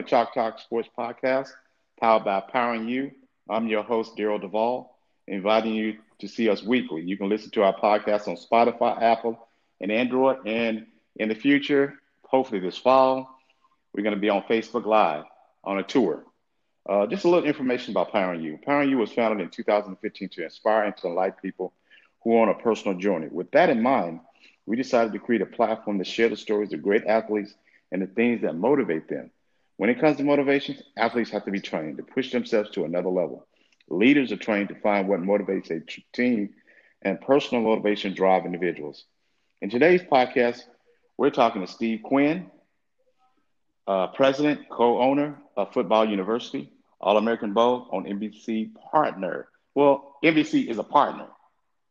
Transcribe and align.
To 0.00 0.06
Chalk 0.06 0.32
Talk 0.32 0.58
Sports 0.58 0.88
Podcast, 0.96 1.50
powered 2.00 2.24
by 2.24 2.40
Powering 2.40 2.88
You. 2.88 3.10
I'm 3.50 3.66
your 3.66 3.82
host, 3.82 4.16
Daryl 4.16 4.40
Duvall, 4.40 4.96
inviting 5.26 5.74
you 5.74 5.98
to 6.20 6.26
see 6.26 6.48
us 6.48 6.62
weekly. 6.62 7.02
You 7.02 7.18
can 7.18 7.28
listen 7.28 7.50
to 7.50 7.64
our 7.64 7.78
podcast 7.78 8.26
on 8.26 8.36
Spotify, 8.36 9.02
Apple, 9.02 9.46
and 9.78 9.92
Android. 9.92 10.46
And 10.46 10.86
in 11.16 11.28
the 11.28 11.34
future, 11.34 11.98
hopefully 12.24 12.60
this 12.60 12.78
fall, 12.78 13.28
we're 13.92 14.02
going 14.02 14.14
to 14.14 14.20
be 14.20 14.30
on 14.30 14.42
Facebook 14.44 14.86
Live 14.86 15.24
on 15.64 15.78
a 15.78 15.82
tour. 15.82 16.24
Uh, 16.88 17.06
just 17.06 17.26
a 17.26 17.28
little 17.28 17.46
information 17.46 17.92
about 17.92 18.10
Powering 18.10 18.40
You. 18.40 18.58
Powering 18.64 18.88
You 18.88 18.96
was 18.96 19.12
founded 19.12 19.44
in 19.44 19.50
2015 19.50 20.30
to 20.30 20.44
inspire 20.44 20.84
and 20.84 20.96
to 20.96 21.08
enlighten 21.08 21.38
people 21.42 21.74
who 22.24 22.38
are 22.38 22.48
on 22.48 22.48
a 22.48 22.62
personal 22.62 22.96
journey. 22.96 23.28
With 23.30 23.50
that 23.50 23.68
in 23.68 23.82
mind, 23.82 24.20
we 24.64 24.76
decided 24.76 25.12
to 25.12 25.18
create 25.18 25.42
a 25.42 25.46
platform 25.46 25.98
to 25.98 26.04
share 26.04 26.30
the 26.30 26.36
stories 26.36 26.72
of 26.72 26.82
great 26.82 27.04
athletes 27.04 27.52
and 27.92 28.00
the 28.00 28.06
things 28.06 28.40
that 28.40 28.54
motivate 28.54 29.06
them. 29.06 29.30
When 29.80 29.88
it 29.88 29.98
comes 29.98 30.18
to 30.18 30.24
motivation, 30.24 30.76
athletes 30.98 31.30
have 31.30 31.46
to 31.46 31.50
be 31.50 31.58
trained 31.58 31.96
to 31.96 32.02
push 32.02 32.32
themselves 32.32 32.68
to 32.72 32.84
another 32.84 33.08
level. 33.08 33.46
Leaders 33.88 34.30
are 34.30 34.36
trained 34.36 34.68
to 34.68 34.74
find 34.74 35.08
what 35.08 35.20
motivates 35.20 35.70
a 35.70 35.80
team, 36.14 36.50
and 37.00 37.18
personal 37.18 37.64
motivation 37.64 38.12
drive 38.12 38.44
individuals. 38.44 39.06
In 39.62 39.70
today's 39.70 40.02
podcast, 40.02 40.64
we're 41.16 41.30
talking 41.30 41.64
to 41.64 41.66
Steve 41.66 42.02
Quinn, 42.02 42.50
uh, 43.86 44.08
president, 44.08 44.68
co-owner 44.68 45.38
of 45.56 45.72
Football 45.72 46.06
University, 46.06 46.70
All-American 47.00 47.54
Bowl 47.54 47.88
on 47.90 48.04
NBC 48.04 48.72
partner. 48.92 49.48
Well, 49.74 50.18
NBC 50.22 50.68
is 50.68 50.76
a 50.76 50.84
partner. 50.84 51.28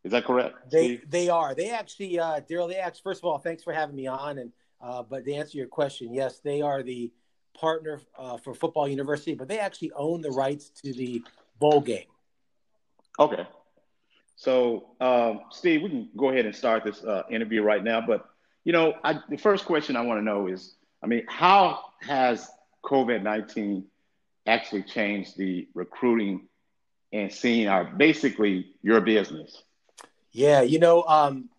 Is 0.03 0.11
that 0.11 0.25
correct? 0.25 0.69
They 0.71 0.97
Steve? 0.97 1.09
they 1.09 1.29
are. 1.29 1.55
They 1.55 1.71
actually, 1.71 2.19
uh, 2.19 2.41
Daryl. 2.41 2.69
They 2.69 2.77
asked. 2.77 3.01
First 3.01 3.21
of 3.21 3.25
all, 3.25 3.39
thanks 3.39 3.63
for 3.63 3.73
having 3.73 3.95
me 3.95 4.05
on. 4.05 4.37
And 4.37 4.51
uh, 4.79 5.01
but 5.01 5.25
to 5.25 5.33
answer 5.33 5.57
your 5.57 5.65
question, 5.65 6.13
yes, 6.13 6.37
they 6.37 6.61
are 6.61 6.83
the 6.83 7.11
partner 7.59 8.01
uh, 8.17 8.37
for 8.37 8.53
Football 8.53 8.87
University, 8.87 9.35
but 9.35 9.47
they 9.47 9.59
actually 9.59 9.91
own 9.93 10.21
the 10.21 10.31
rights 10.31 10.69
to 10.81 10.93
the 10.93 11.21
bowl 11.59 11.81
game. 11.81 12.05
Okay. 13.19 13.45
So, 14.35 14.91
um, 15.01 15.41
Steve, 15.51 15.81
we 15.81 15.89
can 15.89 16.09
go 16.15 16.29
ahead 16.29 16.45
and 16.45 16.55
start 16.55 16.85
this 16.85 17.03
uh, 17.03 17.23
interview 17.29 17.61
right 17.61 17.83
now. 17.83 17.99
But, 17.99 18.29
you 18.63 18.71
know, 18.71 18.93
I, 19.03 19.19
the 19.29 19.37
first 19.37 19.65
question 19.65 19.97
I 19.97 20.01
want 20.01 20.19
to 20.19 20.23
know 20.23 20.47
is 20.47 20.75
I 21.01 21.07
mean, 21.07 21.23
how 21.27 21.79
has 22.01 22.49
COVID 22.83 23.23
19 23.23 23.85
actually 24.45 24.83
changed 24.83 25.37
the 25.37 25.67
recruiting 25.73 26.47
and 27.11 27.31
seeing 27.31 27.67
our 27.67 27.85
basically 27.85 28.71
your 28.81 29.01
business? 29.01 29.63
Yeah, 30.31 30.61
you 30.61 30.79
know, 30.79 31.03
um, 31.03 31.49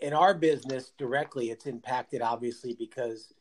in 0.00 0.12
our 0.12 0.34
business 0.34 0.92
directly, 0.98 1.50
it's 1.50 1.66
impacted 1.66 2.22
obviously 2.22 2.74
because 2.74 3.32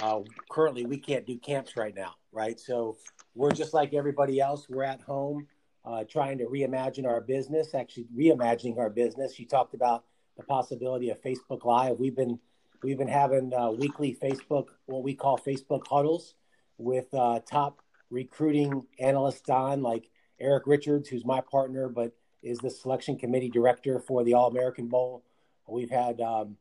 uh, 0.00 0.20
currently 0.50 0.86
we 0.86 0.98
can't 0.98 1.26
do 1.26 1.38
camps 1.38 1.76
right 1.76 1.94
now, 1.94 2.14
right? 2.32 2.58
So 2.58 2.96
we're 3.34 3.52
just 3.52 3.74
like 3.74 3.94
everybody 3.94 4.40
else. 4.40 4.66
We're 4.68 4.84
at 4.84 5.00
home 5.02 5.46
uh, 5.84 6.04
trying 6.04 6.38
to 6.38 6.46
reimagine 6.46 7.06
our 7.06 7.20
business, 7.20 7.74
actually 7.74 8.06
reimagining 8.16 8.78
our 8.78 8.90
business. 8.90 9.38
You 9.38 9.46
talked 9.46 9.74
about 9.74 10.04
the 10.36 10.44
possibility 10.44 11.10
of 11.10 11.20
Facebook 11.20 11.64
Live. 11.64 11.98
We've 11.98 12.16
been 12.16 12.38
we've 12.82 12.98
been 12.98 13.08
having 13.08 13.52
uh, 13.54 13.70
weekly 13.70 14.16
Facebook, 14.20 14.68
what 14.86 15.02
we 15.02 15.14
call 15.14 15.38
Facebook 15.38 15.86
huddles, 15.88 16.34
with 16.78 17.12
uh, 17.14 17.40
top 17.40 17.80
recruiting 18.10 18.86
analysts 18.98 19.48
on, 19.48 19.82
like 19.82 20.08
Eric 20.40 20.66
Richards, 20.66 21.08
who's 21.08 21.24
my 21.24 21.40
partner, 21.40 21.88
but 21.88 22.12
is 22.42 22.58
the 22.58 22.70
selection 22.70 23.16
committee 23.16 23.48
director 23.48 24.00
for 24.00 24.24
the 24.24 24.34
All 24.34 24.48
American 24.48 24.88
Bowl. 24.88 25.24
We've 25.68 25.90
had 25.90 26.20
um, 26.20 26.56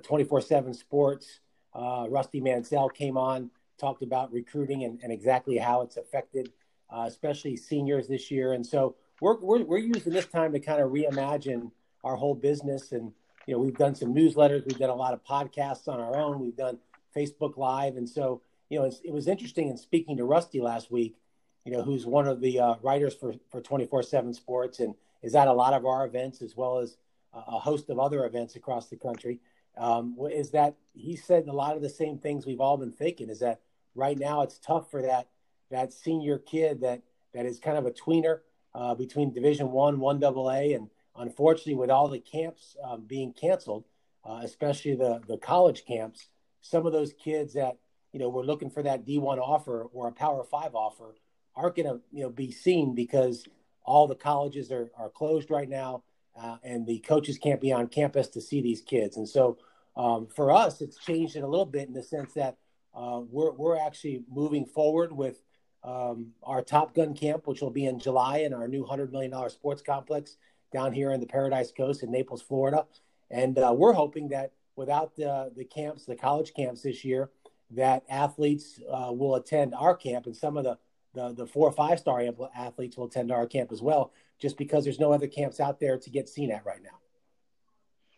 24/7 0.00 0.74
Sports 0.74 1.40
uh, 1.74 2.06
Rusty 2.08 2.40
Mansell 2.40 2.88
came 2.88 3.16
on, 3.16 3.50
talked 3.78 4.02
about 4.02 4.32
recruiting 4.32 4.84
and, 4.84 5.00
and 5.02 5.12
exactly 5.12 5.58
how 5.58 5.82
it's 5.82 5.96
affected, 5.96 6.52
uh, 6.90 7.04
especially 7.06 7.56
seniors 7.56 8.08
this 8.08 8.30
year. 8.30 8.52
And 8.52 8.64
so 8.64 8.96
we're, 9.20 9.38
we're, 9.40 9.64
we're 9.64 9.78
using 9.78 10.12
this 10.12 10.26
time 10.26 10.52
to 10.52 10.60
kind 10.60 10.80
of 10.80 10.90
reimagine 10.90 11.70
our 12.04 12.16
whole 12.16 12.34
business. 12.34 12.92
And, 12.92 13.12
you 13.46 13.54
know, 13.54 13.60
we've 13.60 13.76
done 13.76 13.94
some 13.94 14.14
newsletters, 14.14 14.66
we've 14.66 14.78
done 14.78 14.90
a 14.90 14.94
lot 14.94 15.14
of 15.14 15.24
podcasts 15.24 15.88
on 15.88 16.00
our 16.00 16.16
own, 16.16 16.40
we've 16.40 16.56
done 16.56 16.78
Facebook 17.16 17.56
Live. 17.56 17.96
And 17.96 18.08
so, 18.08 18.42
you 18.68 18.78
know, 18.78 18.84
it 18.84 19.12
was 19.12 19.28
interesting 19.28 19.68
in 19.68 19.76
speaking 19.76 20.16
to 20.16 20.24
Rusty 20.24 20.60
last 20.60 20.90
week, 20.90 21.16
you 21.64 21.72
know, 21.72 21.82
who's 21.82 22.06
one 22.06 22.26
of 22.26 22.40
the 22.40 22.60
uh, 22.60 22.74
writers 22.82 23.14
for, 23.14 23.34
for 23.50 23.60
24 23.60 24.02
7 24.02 24.34
Sports 24.34 24.80
and 24.80 24.94
is 25.22 25.34
at 25.34 25.48
a 25.48 25.52
lot 25.52 25.72
of 25.72 25.86
our 25.86 26.04
events 26.04 26.42
as 26.42 26.56
well 26.56 26.78
as 26.78 26.96
a 27.34 27.58
host 27.58 27.88
of 27.88 27.98
other 27.98 28.26
events 28.26 28.56
across 28.56 28.88
the 28.88 28.96
country 28.96 29.38
um, 29.76 30.16
is 30.30 30.50
that 30.50 30.74
he 30.94 31.16
said 31.16 31.46
a 31.48 31.52
lot 31.52 31.76
of 31.76 31.82
the 31.82 31.88
same 31.88 32.18
things 32.18 32.46
we've 32.46 32.60
all 32.60 32.76
been 32.76 32.92
thinking 32.92 33.30
is 33.30 33.40
that 33.40 33.60
right 33.94 34.18
now 34.18 34.42
it's 34.42 34.58
tough 34.58 34.90
for 34.90 35.02
that 35.02 35.28
that 35.70 35.92
senior 35.92 36.38
kid 36.38 36.80
that 36.80 37.02
that 37.34 37.46
is 37.46 37.58
kind 37.58 37.78
of 37.78 37.86
a 37.86 37.90
tweener 37.90 38.40
uh, 38.74 38.94
between 38.94 39.32
division 39.32 39.70
one 39.70 39.98
one 39.98 40.18
double 40.18 40.50
a 40.50 40.74
and 40.74 40.88
unfortunately 41.16 41.74
with 41.74 41.90
all 41.90 42.08
the 42.08 42.18
camps 42.18 42.76
um, 42.84 43.02
being 43.06 43.32
canceled 43.32 43.84
uh, 44.24 44.40
especially 44.42 44.94
the 44.94 45.20
the 45.26 45.38
college 45.38 45.84
camps 45.86 46.28
some 46.60 46.86
of 46.86 46.92
those 46.92 47.12
kids 47.14 47.54
that 47.54 47.76
you 48.12 48.20
know 48.20 48.28
were 48.28 48.44
looking 48.44 48.70
for 48.70 48.82
that 48.82 49.06
d1 49.06 49.38
offer 49.38 49.88
or 49.92 50.08
a 50.08 50.12
power 50.12 50.44
five 50.44 50.74
offer 50.74 51.14
aren't 51.56 51.76
going 51.76 51.88
to 51.88 52.00
you 52.12 52.22
know 52.22 52.30
be 52.30 52.50
seen 52.50 52.94
because 52.94 53.46
all 53.84 54.06
the 54.06 54.14
colleges 54.14 54.70
are, 54.70 54.90
are 54.96 55.08
closed 55.08 55.50
right 55.50 55.68
now 55.68 56.02
uh, 56.40 56.56
and 56.62 56.86
the 56.86 56.98
coaches 57.00 57.38
can't 57.38 57.60
be 57.60 57.72
on 57.72 57.86
campus 57.88 58.28
to 58.28 58.40
see 58.40 58.60
these 58.60 58.80
kids. 58.80 59.16
And 59.16 59.28
so 59.28 59.58
um, 59.96 60.26
for 60.26 60.52
us, 60.52 60.80
it's 60.80 60.96
changed 60.98 61.36
it 61.36 61.42
a 61.42 61.48
little 61.48 61.66
bit 61.66 61.88
in 61.88 61.94
the 61.94 62.02
sense 62.02 62.32
that 62.34 62.56
uh, 62.94 63.20
we're, 63.30 63.52
we're 63.52 63.78
actually 63.78 64.24
moving 64.30 64.66
forward 64.66 65.12
with 65.12 65.42
um, 65.84 66.32
our 66.42 66.62
Top 66.62 66.94
Gun 66.94 67.14
camp, 67.14 67.46
which 67.46 67.60
will 67.60 67.70
be 67.70 67.86
in 67.86 67.98
July 67.98 68.38
in 68.38 68.52
our 68.54 68.68
new 68.68 68.84
$100 68.84 69.10
million 69.10 69.50
sports 69.50 69.82
complex 69.82 70.36
down 70.72 70.92
here 70.92 71.12
in 71.12 71.20
the 71.20 71.26
Paradise 71.26 71.72
Coast 71.72 72.02
in 72.02 72.10
Naples, 72.10 72.42
Florida. 72.42 72.86
And 73.30 73.58
uh, 73.58 73.74
we're 73.76 73.92
hoping 73.92 74.28
that 74.28 74.52
without 74.76 75.16
the, 75.16 75.50
the 75.56 75.64
camps, 75.64 76.04
the 76.04 76.16
college 76.16 76.54
camps 76.54 76.82
this 76.82 77.04
year, 77.04 77.30
that 77.70 78.04
athletes 78.08 78.78
uh, 78.90 79.10
will 79.12 79.34
attend 79.34 79.74
our 79.74 79.96
camp 79.96 80.26
and 80.26 80.36
some 80.36 80.56
of 80.56 80.64
the 80.64 80.78
the, 81.14 81.32
the 81.32 81.46
four 81.46 81.68
or 81.68 81.72
five 81.72 81.98
star 81.98 82.22
athletes 82.56 82.96
will 82.96 83.06
attend 83.06 83.30
our 83.30 83.46
camp 83.46 83.72
as 83.72 83.82
well, 83.82 84.12
just 84.42 84.58
because 84.58 84.82
there's 84.82 84.98
no 84.98 85.12
other 85.12 85.28
camps 85.28 85.60
out 85.60 85.78
there 85.78 85.96
to 85.96 86.10
get 86.10 86.28
seen 86.28 86.50
at 86.50 86.66
right 86.66 86.82
now. 86.82 86.98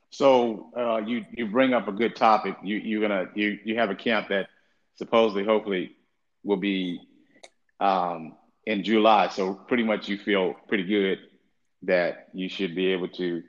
So 0.09 0.71
uh, 0.77 0.97
you 0.99 1.25
you 1.33 1.47
bring 1.47 1.75
up 1.75 1.87
a 1.87 1.93
good 1.93 2.17
topic. 2.17 2.57
You 2.63 2.77
you're 2.77 3.03
gonna 3.03 3.27
you 3.35 3.59
you 3.65 3.77
have 3.77 3.91
a 3.91 3.95
camp 3.95 4.29
that 4.29 4.49
supposedly 4.97 5.45
hopefully 5.45 5.97
will 6.43 6.57
be 6.57 7.01
um, 7.79 8.37
in 8.65 8.83
July. 8.83 9.29
So 9.29 9.55
pretty 9.55 9.83
much 9.83 10.09
you 10.09 10.17
feel 10.17 10.55
pretty 10.67 10.85
good 10.85 11.19
that 11.83 12.29
you 12.33 12.49
should 12.49 12.75
be 12.75 12.87
able 12.87 13.09
to 13.09 13.43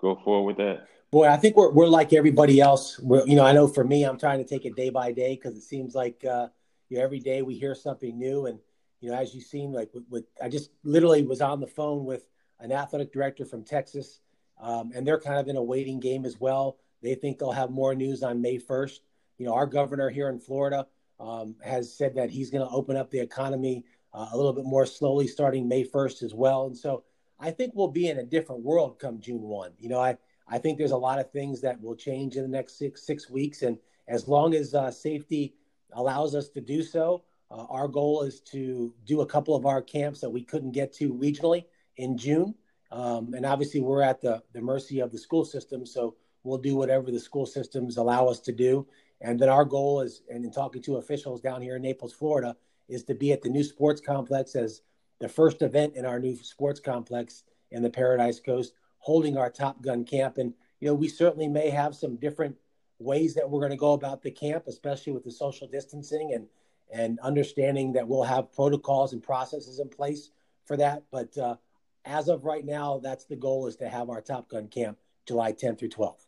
go 0.00 0.16
forward 0.22 0.56
with 0.56 0.56
that. 0.58 0.88
Boy, 1.10 1.28
I 1.28 1.38
think 1.38 1.56
we're 1.56 1.70
we're 1.70 1.86
like 1.86 2.12
everybody 2.12 2.60
else. 2.60 2.98
We're, 2.98 3.24
you 3.24 3.36
know, 3.36 3.44
I 3.44 3.52
know 3.52 3.66
for 3.66 3.84
me, 3.84 4.04
I'm 4.04 4.18
trying 4.18 4.38
to 4.38 4.44
take 4.44 4.66
it 4.66 4.76
day 4.76 4.90
by 4.90 5.12
day 5.12 5.34
because 5.34 5.56
it 5.56 5.62
seems 5.62 5.94
like 5.94 6.24
uh, 6.24 6.48
you 6.90 6.98
know 6.98 7.04
every 7.04 7.20
day 7.20 7.40
we 7.40 7.54
hear 7.54 7.74
something 7.74 8.18
new 8.18 8.46
and 8.46 8.58
you 9.00 9.10
know, 9.10 9.16
as 9.16 9.34
you've 9.34 9.44
seen, 9.44 9.72
like 9.72 9.90
with, 9.94 10.04
with, 10.10 10.24
I 10.42 10.48
just 10.48 10.70
literally 10.82 11.22
was 11.22 11.40
on 11.40 11.60
the 11.60 11.66
phone 11.66 12.04
with 12.04 12.26
an 12.60 12.72
athletic 12.72 13.12
director 13.12 13.44
from 13.44 13.64
Texas, 13.64 14.20
um, 14.60 14.90
and 14.94 15.06
they're 15.06 15.20
kind 15.20 15.38
of 15.38 15.48
in 15.48 15.56
a 15.56 15.62
waiting 15.62 16.00
game 16.00 16.24
as 16.24 16.40
well. 16.40 16.78
They 17.02 17.14
think 17.14 17.38
they'll 17.38 17.52
have 17.52 17.70
more 17.70 17.94
news 17.94 18.22
on 18.22 18.42
May 18.42 18.58
1st. 18.58 18.98
You 19.38 19.46
know, 19.46 19.54
our 19.54 19.66
governor 19.66 20.10
here 20.10 20.28
in 20.28 20.40
Florida 20.40 20.86
um, 21.20 21.54
has 21.64 21.92
said 21.92 22.14
that 22.16 22.30
he's 22.30 22.50
going 22.50 22.66
to 22.66 22.74
open 22.74 22.96
up 22.96 23.10
the 23.10 23.20
economy 23.20 23.84
uh, 24.12 24.28
a 24.32 24.36
little 24.36 24.52
bit 24.52 24.64
more 24.64 24.86
slowly 24.86 25.28
starting 25.28 25.68
May 25.68 25.84
1st 25.84 26.22
as 26.22 26.34
well. 26.34 26.66
And 26.66 26.76
so 26.76 27.04
I 27.38 27.50
think 27.50 27.72
we'll 27.74 27.88
be 27.88 28.08
in 28.08 28.18
a 28.18 28.24
different 28.24 28.62
world 28.62 28.98
come 28.98 29.20
June 29.20 29.42
1. 29.42 29.72
You 29.78 29.90
know, 29.90 30.00
I, 30.00 30.16
I 30.48 30.58
think 30.58 30.78
there's 30.78 30.90
a 30.90 30.96
lot 30.96 31.20
of 31.20 31.30
things 31.30 31.60
that 31.60 31.80
will 31.80 31.94
change 31.94 32.36
in 32.36 32.42
the 32.42 32.48
next 32.48 32.78
six, 32.78 33.06
six 33.06 33.30
weeks. 33.30 33.62
And 33.62 33.78
as 34.08 34.26
long 34.26 34.54
as 34.54 34.74
uh, 34.74 34.90
safety 34.90 35.54
allows 35.92 36.34
us 36.34 36.48
to 36.50 36.60
do 36.60 36.82
so, 36.82 37.22
uh, 37.50 37.64
our 37.70 37.88
goal 37.88 38.22
is 38.22 38.40
to 38.40 38.92
do 39.06 39.20
a 39.20 39.26
couple 39.26 39.54
of 39.54 39.66
our 39.66 39.82
camps 39.82 40.20
that 40.20 40.30
we 40.30 40.42
couldn't 40.42 40.72
get 40.72 40.92
to 40.94 41.14
regionally 41.14 41.64
in 41.96 42.16
June. 42.16 42.54
Um, 42.90 43.34
and 43.34 43.44
obviously, 43.44 43.80
we're 43.80 44.02
at 44.02 44.20
the, 44.20 44.42
the 44.52 44.60
mercy 44.60 45.00
of 45.00 45.12
the 45.12 45.18
school 45.18 45.44
system. 45.44 45.86
So 45.86 46.16
we'll 46.42 46.58
do 46.58 46.76
whatever 46.76 47.10
the 47.10 47.20
school 47.20 47.46
systems 47.46 47.96
allow 47.96 48.28
us 48.28 48.40
to 48.40 48.52
do. 48.52 48.86
And 49.20 49.38
then 49.38 49.48
our 49.48 49.64
goal 49.64 50.00
is, 50.00 50.22
and 50.30 50.44
in 50.44 50.50
talking 50.50 50.82
to 50.82 50.96
officials 50.96 51.40
down 51.40 51.60
here 51.60 51.76
in 51.76 51.82
Naples, 51.82 52.12
Florida, 52.12 52.56
is 52.88 53.04
to 53.04 53.14
be 53.14 53.32
at 53.32 53.42
the 53.42 53.48
new 53.48 53.64
sports 53.64 54.00
complex 54.00 54.54
as 54.54 54.82
the 55.18 55.28
first 55.28 55.62
event 55.62 55.96
in 55.96 56.06
our 56.06 56.18
new 56.18 56.36
sports 56.36 56.80
complex 56.80 57.42
in 57.70 57.82
the 57.82 57.90
Paradise 57.90 58.40
Coast, 58.40 58.72
holding 58.98 59.36
our 59.36 59.50
Top 59.50 59.82
Gun 59.82 60.04
camp. 60.04 60.38
And, 60.38 60.54
you 60.80 60.88
know, 60.88 60.94
we 60.94 61.08
certainly 61.08 61.48
may 61.48 61.70
have 61.70 61.94
some 61.94 62.16
different 62.16 62.56
ways 62.98 63.34
that 63.34 63.48
we're 63.48 63.60
going 63.60 63.70
to 63.70 63.76
go 63.76 63.92
about 63.92 64.22
the 64.22 64.30
camp, 64.30 64.64
especially 64.66 65.12
with 65.12 65.24
the 65.24 65.30
social 65.30 65.68
distancing 65.68 66.32
and 66.34 66.46
and 66.90 67.18
understanding 67.20 67.92
that 67.92 68.06
we'll 68.06 68.22
have 68.22 68.52
protocols 68.52 69.12
and 69.12 69.22
processes 69.22 69.78
in 69.78 69.88
place 69.88 70.30
for 70.64 70.76
that. 70.76 71.02
But 71.10 71.36
uh, 71.36 71.56
as 72.04 72.28
of 72.28 72.44
right 72.44 72.64
now, 72.64 73.00
that's 73.02 73.24
the 73.24 73.36
goal 73.36 73.66
is 73.66 73.76
to 73.76 73.88
have 73.88 74.10
our 74.10 74.20
Top 74.20 74.48
Gun 74.48 74.68
camp 74.68 74.98
July 75.26 75.52
10th 75.52 75.80
through 75.80 75.90
12th. 75.90 76.26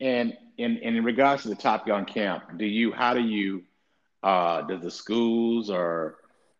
And 0.00 0.36
in, 0.58 0.76
in 0.78 1.02
regards 1.04 1.42
to 1.42 1.48
the 1.48 1.54
Top 1.54 1.86
Gun 1.86 2.04
camp, 2.04 2.58
do 2.58 2.66
you 2.66 2.92
how 2.92 3.14
do 3.14 3.20
you 3.20 3.62
uh, 4.22 4.62
does 4.62 4.82
the 4.82 4.90
schools 4.90 5.70
or 5.70 6.18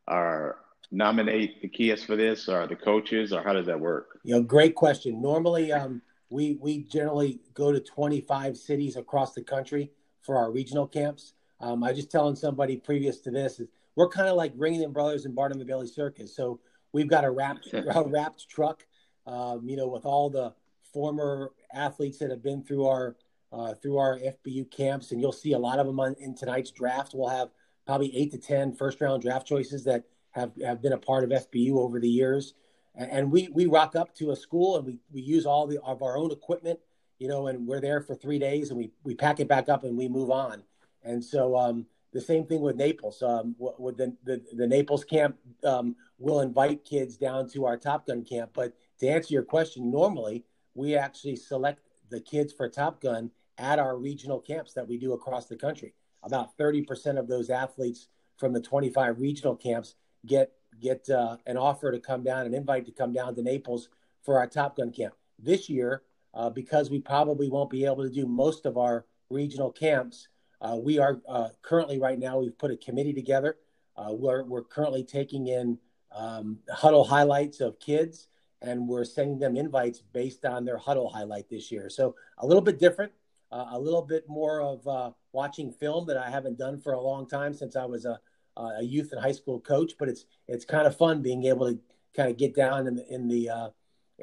or 0.09 0.59
nominate 0.91 1.61
the 1.61 1.69
kids 1.69 2.05
for 2.05 2.17
this, 2.17 2.49
or 2.49 2.67
the 2.67 2.77
coaches, 2.77 3.33
or 3.33 3.43
how 3.43 3.53
does 3.53 3.67
that 3.67 3.79
work? 3.79 4.21
You 4.23 4.37
know, 4.37 4.43
great 4.43 4.75
question. 4.75 5.21
Normally, 5.21 5.73
um, 5.73 6.01
we 6.31 6.59
we 6.61 6.85
generally 6.85 7.41
go 7.55 7.73
to 7.73 7.81
25 7.81 8.57
cities 8.57 8.97
across 8.97 9.35
the 9.35 9.43
country 9.43 9.91
for 10.23 10.37
our 10.37 10.51
regional 10.51 10.87
camps. 10.87 11.35
Um, 11.61 11.83
I 11.83 11.89
was 11.89 11.97
just 11.97 12.11
telling 12.11 12.37
somebody 12.37 12.77
previous 12.77 13.21
to 13.21 13.31
this, 13.31 13.61
we're 13.95 14.09
kind 14.09 14.29
of 14.29 14.37
like 14.37 14.55
Ringling 14.57 14.93
Brothers 14.93 15.25
and 15.25 15.35
Barnum 15.35 15.59
and 15.59 15.67
Bailey 15.67 15.87
Circus. 15.87 16.35
So 16.35 16.61
we've 16.93 17.09
got 17.09 17.25
a 17.25 17.31
wrapped 17.31 17.69
a 17.73 18.05
wrapped 18.07 18.49
truck, 18.49 18.87
um, 19.27 19.69
you 19.69 19.77
know, 19.77 19.89
with 19.89 20.05
all 20.05 20.31
the 20.31 20.55
former 20.93 21.53
athletes 21.73 22.19
that 22.19 22.31
have 22.31 22.43
been 22.43 22.63
through 22.63 22.87
our 22.87 23.17
uh, 23.53 23.75
through 23.75 23.97
our 23.97 24.19
FBU 24.19 24.71
camps, 24.71 25.13
and 25.13 25.21
you'll 25.21 25.33
see 25.33 25.53
a 25.53 25.59
lot 25.59 25.79
of 25.79 25.87
them 25.87 26.01
on, 26.01 26.15
in 26.19 26.35
tonight's 26.35 26.71
draft. 26.71 27.13
We'll 27.15 27.29
have 27.29 27.49
probably 27.87 28.15
eight 28.17 28.33
to 28.33 28.39
ten 28.39 28.75
first 28.75 29.01
round 29.01 29.23
draft 29.23 29.47
choices 29.47 29.85
that 29.85 30.05
have, 30.33 30.53
have 30.63 30.83
been 30.83 30.93
a 30.93 30.99
part 30.99 31.25
of 31.25 31.31
FBU 31.31 31.77
over 31.77 31.99
the 31.99 32.09
years. 32.09 32.55
And, 32.95 33.11
and 33.11 33.33
we 33.33 33.49
we 33.49 33.67
rock 33.67 33.97
up 33.97 34.15
to 34.17 34.31
a 34.31 34.37
school 34.37 34.77
and 34.77 34.87
we, 34.87 34.99
we 35.13 35.23
use 35.23 35.47
all 35.47 35.67
the 35.67 35.81
of 35.83 36.03
our 36.03 36.17
own 36.17 36.31
equipment, 36.31 36.79
you 37.19 37.29
know, 37.29 37.47
and 37.47 37.67
we're 37.67 37.81
there 37.81 38.01
for 38.01 38.15
three 38.15 38.39
days 38.39 38.71
and 38.71 38.79
we, 38.79 38.91
we 39.03 39.15
pack 39.15 39.41
it 39.41 39.49
back 39.49 39.69
up 39.69 39.85
and 39.85 39.97
we 39.97 40.09
move 40.09 40.31
on. 40.31 40.63
And 41.07 41.25
so 41.25 41.57
um, 41.57 41.87
the 42.13 42.21
same 42.21 42.47
thing 42.47 42.61
with 42.61 42.77
Naples. 42.77 43.23
Um, 43.23 43.55
with 43.59 43.97
the, 43.97 44.17
the, 44.25 44.43
the 44.53 44.67
Naples 44.67 45.05
camp, 45.05 45.37
um, 45.65 45.97
we'll 46.19 46.41
invite 46.41 46.85
kids 46.85 47.17
down 47.17 47.49
to 47.51 47.65
our 47.65 47.77
Top 47.77 48.07
Gun 48.07 48.25
camp. 48.25 48.51
But 48.55 48.75
to 49.01 49.07
answer 49.07 49.33
your 49.33 49.43
question, 49.43 49.91
normally 49.91 50.45
we 50.75 50.97
actually 50.97 51.37
select 51.37 51.81
the 52.11 52.21
kids 52.21 52.53
for 52.53 52.69
Top 52.69 53.01
Gun 53.01 53.31
at 53.59 53.79
our 53.79 53.97
regional 53.97 54.41
camps 54.41 54.73
that 54.75 54.87
we 54.87 54.99
do 54.99 55.13
across 55.13 55.47
the 55.47 55.57
country. 55.57 55.95
About 56.23 56.57
30% 56.59 57.19
of 57.19 57.29
those 57.29 57.51
athletes 57.51 58.09
from 58.37 58.53
the 58.53 58.61
25 58.61 59.21
regional 59.21 59.57
camps 59.57 59.95
get 60.25 60.53
get 60.79 61.09
uh, 61.09 61.39
an 61.47 61.57
offer 61.57 61.91
to 61.91 61.99
come 61.99 62.23
down, 62.23 62.45
an 62.45 62.53
invite 62.53 62.85
to 62.85 62.93
come 62.93 63.11
down 63.11 63.35
to 63.35 63.43
Naples 63.43 63.89
for 64.23 64.39
our 64.39 64.47
Top 64.47 64.77
Gun 64.77 64.91
camp. 64.91 65.15
This 65.39 65.71
year, 65.71 66.03
uh, 66.35 66.51
because 66.51 66.91
we 66.91 67.01
probably 67.01 67.49
won't 67.49 67.71
be 67.71 67.87
able 67.87 68.03
to 68.03 68.11
do 68.11 68.27
most 68.27 68.67
of 68.67 68.77
our 68.77 69.07
regional 69.31 69.73
camps, 69.73 70.29
uh, 70.61 70.77
we 70.77 70.99
are 70.99 71.21
uh, 71.29 71.49
currently 71.63 71.99
right 72.01 72.19
now 72.19 72.39
we've 72.39 72.57
put 72.59 72.71
a 72.71 72.77
committee 72.77 73.13
together. 73.13 73.57
Uh, 73.97 74.13
we're 74.13 74.43
we're 74.45 74.65
currently 74.65 75.05
taking 75.05 75.47
in 75.49 75.79
um, 76.15 76.59
Hudl 76.75 77.07
highlights 77.07 77.61
of 77.61 77.79
kids, 77.79 78.29
and 78.63 78.89
we're 78.89 79.05
sending 79.05 79.39
them 79.39 79.57
invites 79.57 80.01
based 80.13 80.45
on 80.45 80.65
their 80.65 80.79
Hudl 80.79 81.13
highlight 81.13 81.49
this 81.49 81.71
year. 81.71 81.91
So 81.91 82.15
a 82.39 82.47
little 82.47 82.63
bit 82.63 82.79
different, 82.79 83.13
uh, 83.53 83.67
a 83.73 83.79
little 83.79 84.03
bit 84.03 84.29
more 84.29 84.61
of 84.61 84.87
uh, 84.87 85.11
watching 85.33 85.73
film 85.73 86.07
that 86.07 86.17
I 86.17 86.31
haven't 86.31 86.59
done 86.59 86.79
for 86.79 86.93
a 86.93 87.01
long 87.01 87.29
time 87.29 87.53
since 87.55 87.77
I 87.77 87.85
was 87.85 88.05
a, 88.07 88.19
a 88.57 88.83
youth 88.83 89.13
and 89.13 89.21
high 89.21 89.33
school 89.33 89.61
coach. 89.61 89.93
But 89.99 90.09
it's 90.09 90.25
it's 90.49 90.65
kind 90.65 90.87
of 90.87 90.97
fun 90.97 91.23
being 91.23 91.45
able 91.45 91.71
to 91.71 91.79
kind 92.15 92.31
of 92.31 92.39
get 92.39 92.55
down 92.55 92.87
in 92.87 92.97
the, 92.97 93.15
in 93.15 93.29
the 93.29 93.51
uh, 93.51 93.69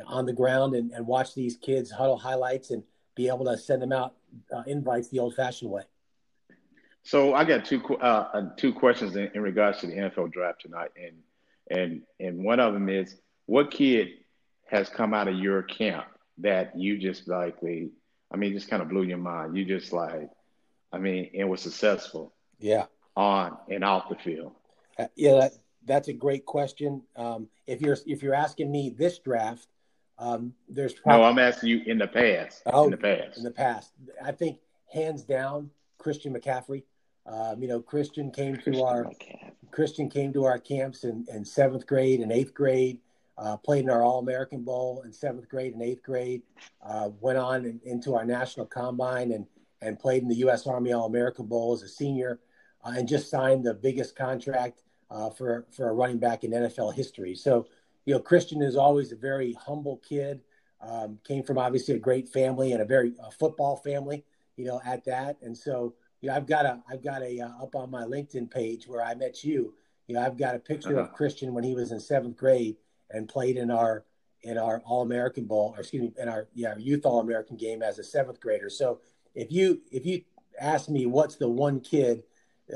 on 0.07 0.25
the 0.25 0.33
ground 0.33 0.73
and, 0.73 0.91
and 0.91 1.05
watch 1.05 1.35
these 1.35 1.57
kids 1.57 1.93
Hudl 1.93 2.19
highlights 2.19 2.71
and 2.71 2.83
be 3.15 3.27
able 3.27 3.45
to 3.45 3.57
send 3.57 3.81
them 3.81 3.91
out 3.91 4.15
invites 4.65 5.09
the 5.09 5.19
old-fashioned 5.19 5.69
way. 5.69 5.83
So 7.03 7.33
I 7.33 7.43
got 7.43 7.65
two 7.65 7.83
uh, 8.01 8.29
uh, 8.33 8.49
two 8.57 8.73
questions 8.73 9.15
in, 9.15 9.29
in, 9.33 9.41
regards 9.41 9.79
to 9.79 9.87
the 9.87 9.93
NFL 9.93 10.31
draft 10.31 10.61
tonight, 10.61 10.91
and 10.95 11.17
and 11.69 12.01
and 12.19 12.43
one 12.43 12.59
of 12.59 12.73
them 12.73 12.87
is, 12.87 13.15
what 13.45 13.71
kid 13.71 14.09
has 14.67 14.89
come 14.89 15.13
out 15.13 15.27
of 15.27 15.35
your 15.35 15.61
camp 15.63 16.05
that 16.39 16.77
you 16.77 16.97
just 16.97 17.27
likely, 17.27 17.91
I 18.31 18.37
mean, 18.37 18.53
just 18.53 18.69
kind 18.69 18.81
of 18.81 18.89
blew 18.89 19.03
your 19.03 19.17
mind. 19.17 19.55
You 19.55 19.65
just 19.65 19.93
like, 19.93 20.29
I 20.91 20.97
mean, 20.97 21.29
and 21.37 21.49
was 21.49 21.61
successful. 21.61 22.33
Yeah. 22.59 22.85
On 23.15 23.57
and 23.69 23.83
off 23.83 24.09
the 24.09 24.15
field. 24.15 24.53
Uh, 24.97 25.07
yeah, 25.15 25.33
that, 25.39 25.53
that's 25.85 26.07
a 26.07 26.13
great 26.13 26.45
question. 26.45 27.03
Um, 27.15 27.47
if 27.67 27.81
you're 27.81 27.97
if 28.07 28.23
you're 28.23 28.33
asking 28.33 28.71
me 28.71 28.89
this 28.89 29.19
draft, 29.19 29.67
um, 30.17 30.53
there's 30.69 30.93
probably, 30.93 31.21
no. 31.21 31.29
I'm 31.29 31.39
asking 31.39 31.69
you 31.69 31.81
in 31.85 31.97
the 31.97 32.07
past. 32.07 32.61
Oh, 32.65 32.85
in 32.85 32.91
the 32.91 32.97
past. 32.97 33.37
In 33.37 33.43
the 33.43 33.51
past, 33.51 33.91
I 34.23 34.31
think 34.31 34.59
hands 34.91 35.23
down, 35.23 35.69
Christian 35.97 36.33
McCaffrey. 36.33 36.83
Um, 37.25 37.61
you 37.61 37.67
know, 37.67 37.79
Christian 37.79 38.31
came 38.31 38.55
Christian 38.55 38.73
to 38.73 38.83
our 38.83 39.11
Christian 39.71 40.09
came 40.09 40.33
to 40.33 40.45
our 40.45 40.59
camps 40.59 41.03
in, 41.03 41.25
in 41.33 41.43
seventh 41.45 41.87
grade 41.87 42.19
and 42.19 42.31
eighth 42.31 42.53
grade. 42.53 42.99
Uh, 43.35 43.57
played 43.57 43.83
in 43.83 43.89
our 43.89 44.03
All 44.03 44.19
American 44.19 44.61
Bowl 44.61 45.01
in 45.03 45.11
seventh 45.11 45.49
grade 45.49 45.73
and 45.73 45.81
eighth 45.81 46.03
grade. 46.03 46.43
Uh, 46.85 47.09
went 47.19 47.39
on 47.39 47.65
in, 47.65 47.79
into 47.83 48.13
our 48.13 48.25
national 48.25 48.65
combine 48.67 49.31
and 49.31 49.47
and 49.81 49.99
played 49.99 50.21
in 50.23 50.29
the 50.29 50.35
U.S. 50.35 50.65
Army 50.67 50.93
All 50.93 51.05
American 51.05 51.45
Bowl 51.45 51.73
as 51.73 51.81
a 51.81 51.87
senior, 51.87 52.39
uh, 52.85 52.93
and 52.95 53.07
just 53.07 53.29
signed 53.29 53.63
the 53.63 53.73
biggest 53.73 54.15
contract 54.15 54.83
uh, 55.09 55.29
for 55.29 55.65
for 55.71 55.89
a 55.89 55.93
running 55.93 56.19
back 56.19 56.43
in 56.43 56.51
NFL 56.51 56.93
history. 56.93 57.35
So, 57.35 57.67
you 58.05 58.13
know, 58.13 58.19
Christian 58.19 58.61
is 58.61 58.75
always 58.75 59.11
a 59.11 59.15
very 59.15 59.53
humble 59.53 60.01
kid. 60.07 60.41
Um, 60.81 61.17
came 61.25 61.43
from 61.43 61.57
obviously 61.57 61.95
a 61.95 61.99
great 61.99 62.27
family 62.27 62.73
and 62.73 62.81
a 62.81 62.85
very 62.85 63.13
football 63.39 63.77
family, 63.77 64.25
you 64.57 64.65
know, 64.65 64.81
at 64.85 65.05
that. 65.05 65.37
And 65.41 65.57
so, 65.57 65.93
you 66.23 66.29
know, 66.29 66.35
I've 66.35 66.47
got 66.47 66.65
a 66.65 66.81
I've 66.89 67.03
got 67.03 67.21
a 67.21 67.41
uh, 67.41 67.63
up 67.63 67.75
on 67.75 67.91
my 67.91 68.03
LinkedIn 68.03 68.49
page 68.49 68.87
where 68.87 69.03
I 69.03 69.13
met 69.13 69.43
you. 69.43 69.73
You 70.07 70.15
know, 70.15 70.21
I've 70.21 70.37
got 70.37 70.55
a 70.55 70.59
picture 70.59 70.97
uh-huh. 70.97 71.09
of 71.09 71.13
Christian 71.13 71.53
when 71.53 71.65
he 71.65 71.75
was 71.75 71.91
in 71.91 71.99
seventh 71.99 72.37
grade 72.37 72.77
and 73.11 73.27
played 73.27 73.57
in 73.57 73.69
our 73.69 74.05
in 74.41 74.57
our 74.57 74.81
All 74.85 75.01
American 75.01 75.43
Bowl, 75.43 75.73
or 75.75 75.81
excuse 75.81 76.01
me, 76.01 76.13
in 76.17 76.29
our 76.29 76.47
yeah 76.55 76.75
Youth 76.77 77.05
All 77.05 77.19
American 77.19 77.57
game 77.57 77.83
as 77.83 77.99
a 77.99 78.03
seventh 78.05 78.39
grader. 78.39 78.69
So 78.69 79.01
if 79.35 79.51
you 79.51 79.81
if 79.91 80.05
you 80.05 80.21
ask 80.61 80.87
me 80.87 81.05
what's 81.05 81.35
the 81.35 81.49
one 81.49 81.81
kid 81.81 82.23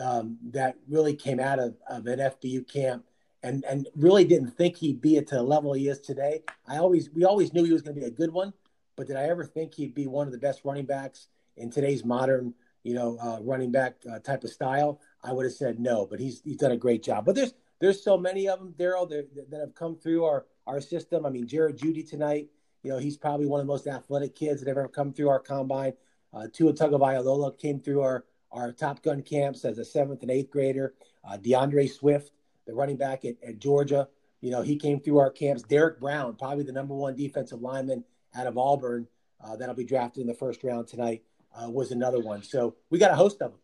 um, 0.02 0.38
that 0.52 0.76
really 0.90 1.16
came 1.16 1.40
out 1.40 1.58
of, 1.58 1.78
of 1.90 2.06
an 2.06 2.20
FBU 2.20 2.70
camp 2.70 3.06
and 3.44 3.64
and 3.64 3.88
really 3.96 4.26
didn't 4.26 4.58
think 4.58 4.76
he'd 4.76 5.00
be 5.00 5.16
at 5.16 5.28
the 5.28 5.42
level 5.42 5.72
he 5.72 5.88
is 5.88 6.02
today, 6.02 6.44
I 6.68 6.80
always 6.80 7.10
we 7.12 7.24
always 7.24 7.54
knew 7.54 7.64
he 7.64 7.72
was 7.72 7.82
going 7.82 7.96
to 7.96 8.02
be 8.02 8.08
a 8.08 8.12
good 8.12 8.34
one, 8.34 8.52
but 8.98 9.08
did 9.08 9.16
I 9.16 9.30
ever 9.30 9.46
think 9.46 9.74
he'd 9.74 9.96
be 9.96 10.08
one 10.08 10.28
of 10.28 10.34
the 10.34 10.38
best 10.38 10.66
running 10.66 10.86
backs 10.86 11.30
in 11.56 11.72
today's 11.72 12.04
modern 12.04 12.54
you 12.84 12.94
know, 12.94 13.18
uh, 13.22 13.40
running 13.42 13.72
back 13.72 13.96
uh, 14.12 14.20
type 14.20 14.44
of 14.44 14.50
style, 14.50 15.02
I 15.24 15.34
would 15.34 15.46
have 15.46 15.54
said 15.54 15.80
no. 15.80 16.06
But 16.06 16.20
he's 16.20 16.42
he's 16.44 16.58
done 16.58 16.72
a 16.72 16.78
great 16.78 17.04
job. 17.04 17.26
But 17.26 17.36
there's 17.36 17.54
there's 17.80 18.02
so 18.04 18.18
many 18.18 18.48
of 18.48 18.60
them, 18.60 18.74
Daryl, 18.78 19.10
that, 19.10 19.50
that 19.52 19.60
have 19.60 19.76
come 19.76 19.98
through 19.98 20.26
our 20.26 20.46
our 20.66 20.82
system. 20.82 21.26
I 21.26 21.30
mean, 21.30 21.48
Jerry 21.48 21.74
Jeudy 21.74 22.08
tonight, 22.08 22.48
you 22.84 22.92
know, 22.92 22.98
he's 22.98 23.18
probably 23.18 23.46
one 23.46 23.60
of 23.60 23.68
the 23.68 23.72
most 23.72 23.88
athletic 23.88 24.36
kids 24.36 24.62
that 24.62 24.68
have 24.68 24.78
ever 24.78 24.88
come 24.88 25.14
through 25.14 25.30
our 25.30 25.40
combine. 25.40 25.94
Uh, 26.34 26.48
Tua 26.52 26.74
Tagovailoa 26.74 27.58
came 27.58 27.80
through 27.80 28.02
our 28.02 28.26
our 28.52 28.72
Top 28.72 29.04
Gun 29.04 29.22
camps 29.22 29.66
as 29.66 29.78
a 29.78 29.86
seventh 29.86 30.22
and 30.22 30.32
eighth 30.32 30.50
grader. 30.50 30.94
Uh, 31.24 31.38
D'Andre 31.38 31.88
Swift, 31.88 32.32
the 32.66 32.74
running 32.74 32.98
back 32.98 33.26
at, 33.26 33.36
at 33.46 33.60
Georgia, 33.60 34.08
you 34.40 34.52
know, 34.52 34.62
he 34.62 34.78
came 34.78 35.00
through 35.00 35.18
our 35.18 35.32
camps. 35.32 35.64
Derrick 35.64 36.00
Brown, 36.00 36.36
probably 36.36 36.64
the 36.64 36.72
number 36.72 36.94
one 36.94 37.16
defensive 37.16 37.62
lineman 37.62 38.06
out 38.36 38.48
of 38.48 38.58
Auburn, 38.58 39.08
uh, 39.44 39.56
that'll 39.56 39.76
be 39.76 39.84
drafted 39.84 40.22
in 40.22 40.28
the 40.28 40.34
first 40.34 40.64
round 40.64 40.88
tonight 40.88 41.24
uh, 41.58 41.70
was 41.70 41.92
another 41.92 42.20
one. 42.20 42.44
So 42.44 42.76
we 42.90 43.00
got 43.00 43.12
a 43.12 43.16
host 43.16 43.42
of 43.42 43.52
them. 43.52 43.60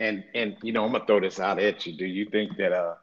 And 0.00 0.24
and 0.34 0.56
you 0.62 0.72
know 0.72 0.84
I'm 0.84 0.92
gonna 0.92 1.04
throw 1.06 1.20
this 1.20 1.40
out 1.40 1.60
at 1.60 1.84
you. 1.84 1.96
Do 1.96 2.06
you 2.06 2.26
think 2.26 2.56
that 2.58 2.72
uh, 2.72 2.94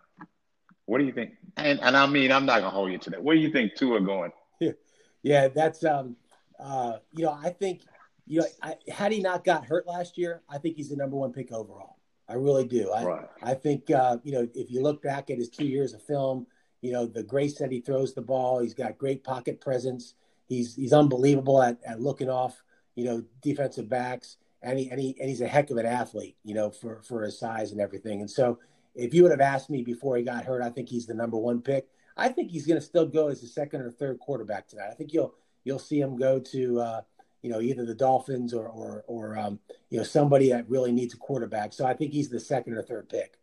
what 0.86 1.00
do 1.00 1.04
you 1.04 1.12
think? 1.12 1.34
And 1.58 1.80
and 1.82 1.96
I 1.96 2.06
mean 2.08 2.32
I'm 2.32 2.46
not 2.46 2.60
gonna 2.60 2.70
hold 2.70 2.92
you 2.92 2.98
to 3.00 3.10
that. 3.12 3.24
Where 3.24 3.36
do 3.36 3.42
you 3.42 3.52
think 3.52 3.76
Tua 3.76 3.98
are 3.98 4.00
going? 4.00 4.32
Yeah, 4.62 4.72
yeah, 5.24 5.48
that's 5.50 5.84
um, 5.84 6.16
uh, 6.58 6.98
you 7.12 7.26
know 7.26 7.38
I 7.44 7.50
think 7.50 7.82
you 8.26 8.40
know 8.40 8.48
I, 8.64 8.76
had 8.90 9.12
he 9.12 9.22
not 9.22 9.44
got 9.44 9.66
hurt 9.66 9.86
last 9.88 10.18
year, 10.18 10.42
I 10.50 10.58
think 10.58 10.78
he's 10.78 10.90
the 10.90 10.96
number 10.96 11.18
one 11.18 11.34
pick 11.34 11.52
overall. 11.52 11.98
I 12.30 12.36
really 12.36 12.66
do. 12.66 12.90
I 12.92 13.04
right. 13.04 13.30
I 13.44 13.54
think 13.56 13.92
uh, 13.92 14.18
you 14.24 14.32
know 14.32 14.48
if 14.56 14.72
you 14.72 14.82
look 14.82 15.02
back 15.02 15.30
at 15.30 15.38
his 15.38 15.50
two 15.50 15.68
years 15.68 15.94
of 15.94 16.02
film, 16.02 16.48
you 16.82 16.94
know 16.94 17.06
the 17.06 17.24
grace 17.24 17.58
that 17.58 17.74
he 17.74 17.82
throws 17.82 18.14
the 18.14 18.22
ball, 18.22 18.60
he's 18.60 18.74
got 18.74 18.98
great 18.98 19.22
pocket 19.22 19.60
presence. 19.60 20.14
He's 20.48 20.76
he's 20.76 20.94
unbelievable 20.94 21.62
at, 21.62 21.78
at 21.86 22.00
looking 22.00 22.30
off 22.30 22.64
you 22.96 23.06
know, 23.06 23.24
defensive 23.42 23.90
backs, 23.90 24.38
and 24.62 24.80
he, 24.80 24.90
and 24.90 25.00
he 25.00 25.16
and 25.20 25.30
he's 25.30 25.42
a 25.42 25.48
heck 25.48 25.70
of 25.70 25.78
an 25.78 25.86
athlete, 25.86 26.38
you 26.44 26.56
know, 26.56 26.72
for 26.72 27.02
for 27.04 27.24
his 27.24 27.38
size 27.40 27.72
and 27.72 27.82
everything. 27.82 28.22
And 28.22 28.30
so, 28.30 28.60
if 28.96 29.14
you 29.14 29.24
would 29.24 29.32
have 29.32 29.42
asked 29.42 29.70
me 29.70 29.84
before 29.84 30.18
he 30.18 30.24
got 30.24 30.46
hurt, 30.46 30.62
I 30.62 30.70
think 30.70 30.90
he's 30.90 31.06
the 31.06 31.14
number 31.14 31.38
one 31.38 31.62
pick. 31.62 31.88
I 32.18 32.30
think 32.30 32.52
he's 32.52 32.66
going 32.66 32.80
to 32.80 32.86
still 32.86 33.06
go 33.06 33.28
as 33.28 33.42
the 33.42 33.48
second 33.48 33.82
or 33.82 33.92
third 33.92 34.20
quarterback 34.20 34.68
tonight. 34.68 34.90
I 34.90 34.94
think 34.94 35.14
you'll 35.14 35.36
you'll 35.64 35.80
see 35.80 36.00
him 36.00 36.18
go 36.18 36.40
to 36.40 36.80
uh, 36.80 37.02
you 37.42 37.50
know 37.50 37.62
either 37.62 37.86
the 37.86 37.96
Dolphins 37.96 38.54
or 38.54 38.68
or 38.68 39.04
or 39.08 39.38
um, 39.38 39.60
you 39.90 39.98
know 39.98 40.04
somebody 40.04 40.50
that 40.50 40.70
really 40.70 40.92
needs 40.92 41.14
a 41.14 41.18
quarterback. 41.18 41.74
So 41.74 41.86
I 41.86 41.94
think 41.94 42.14
he's 42.14 42.30
the 42.30 42.40
second 42.40 42.74
or 42.74 42.82
third 42.82 43.10
pick. 43.10 43.38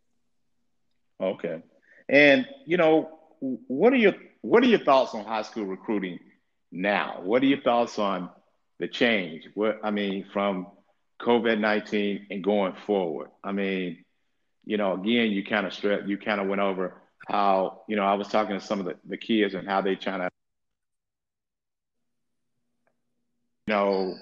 Okay, 1.21 1.61
and 2.09 2.47
you 2.65 2.77
know 2.77 3.19
what 3.39 3.93
are 3.93 3.97
your 3.97 4.13
what 4.41 4.63
are 4.63 4.67
your 4.67 4.79
thoughts 4.79 5.13
on 5.13 5.23
high 5.23 5.43
school 5.43 5.65
recruiting 5.65 6.19
now? 6.71 7.19
What 7.21 7.43
are 7.43 7.45
your 7.45 7.61
thoughts 7.61 7.99
on 7.99 8.29
the 8.83 8.89
change. 8.89 9.47
What 9.53 9.79
I 9.81 9.91
mean 9.91 10.25
from 10.33 10.67
COVID 11.21 11.57
nineteen 11.57 12.27
and 12.29 12.43
going 12.43 12.73
forward. 12.85 13.29
I 13.41 13.53
mean, 13.53 14.03
you 14.65 14.75
know, 14.75 14.93
again, 14.93 15.31
you 15.31 15.45
kind 15.45 15.65
of 15.65 15.73
stress, 15.73 16.01
you 16.05 16.17
kind 16.17 16.41
of 16.41 16.47
went 16.47 16.59
over 16.59 17.01
how 17.29 17.83
you 17.87 17.95
know 17.95 18.03
I 18.03 18.15
was 18.15 18.27
talking 18.27 18.59
to 18.59 18.65
some 18.65 18.81
of 18.81 18.85
the, 18.85 18.95
the 19.07 19.15
kids 19.15 19.53
and 19.53 19.65
how 19.65 19.79
they 19.79 19.95
trying 19.95 20.19
to, 20.19 20.29
you 23.67 23.73
know, 23.73 24.15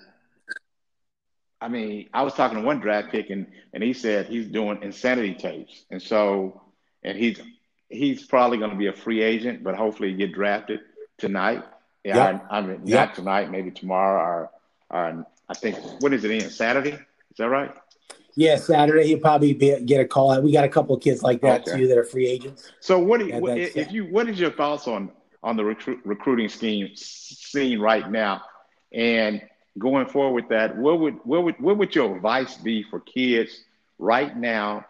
I 1.60 1.68
mean, 1.68 2.10
I 2.14 2.22
was 2.22 2.36
talking 2.36 2.60
to 2.60 2.64
one 2.64 2.82
draft 2.82 3.10
pick, 3.10 3.32
and 3.32 3.48
and 3.74 3.82
he 3.82 3.94
said 3.94 4.28
he's 4.28 4.48
doing 4.48 4.84
insanity 4.84 5.34
tapes, 5.34 5.86
and 5.90 6.00
so 6.00 6.62
and 7.04 7.18
he's 7.18 7.42
he's 7.90 8.28
probably 8.28 8.60
going 8.60 8.70
to 8.70 8.78
be 8.78 8.88
a 8.88 8.94
free 8.94 9.24
agent, 9.24 9.64
but 9.64 9.74
hopefully 9.74 10.14
get 10.14 10.34
drafted 10.34 10.82
tonight. 11.18 11.64
Yeah, 12.04 12.32
yep. 12.32 12.48
I, 12.50 12.58
I, 12.58 12.62
mean 12.62 12.82
yep. 12.86 13.10
not 13.10 13.16
tonight, 13.16 13.52
maybe 13.52 13.72
tomorrow 13.72 14.22
or 14.22 14.50
or 14.90 15.26
I 15.50 15.54
think 15.54 15.78
what 16.02 16.14
is 16.14 16.24
it 16.24 16.32
in 16.32 16.50
Saturday? 16.50 16.92
Is 16.92 17.38
that 17.38 17.50
right? 17.50 17.74
Yeah, 18.36 18.56
Saturday 18.56 19.08
he'll 19.08 19.20
probably 19.20 19.54
be, 19.54 19.80
get 19.82 20.00
a 20.00 20.06
call 20.06 20.32
out. 20.32 20.44
We 20.44 20.54
got 20.54 20.64
a 20.64 20.70
couple 20.70 20.96
of 20.96 21.02
kids 21.02 21.22
like 21.22 21.42
that 21.42 21.68
okay. 21.68 21.78
too 21.78 21.88
that 21.88 21.98
are 21.98 22.04
free 22.04 22.28
agents. 22.28 22.72
So 22.80 22.98
what 22.98 23.20
do 23.20 23.28
you, 23.28 23.38
what, 23.40 23.58
if 23.58 23.92
you 23.92 24.06
what 24.06 24.30
is 24.30 24.40
your 24.40 24.52
thoughts 24.52 24.88
on 24.88 25.12
on 25.44 25.58
the 25.58 25.66
recruit, 25.66 26.00
recruiting 26.06 26.50
scheme 26.50 26.96
scene 26.96 27.80
right 27.80 28.10
now, 28.10 28.42
and 28.94 29.42
going 29.78 30.06
forward 30.08 30.34
with 30.34 30.50
that? 30.50 30.78
What 30.78 31.00
would 31.00 31.20
what 31.24 31.44
would 31.44 31.60
what 31.60 31.78
would 31.78 31.94
your 31.94 32.16
advice 32.16 32.56
be 32.56 32.84
for 32.84 33.00
kids 33.02 33.64
right 33.98 34.36
now 34.36 34.86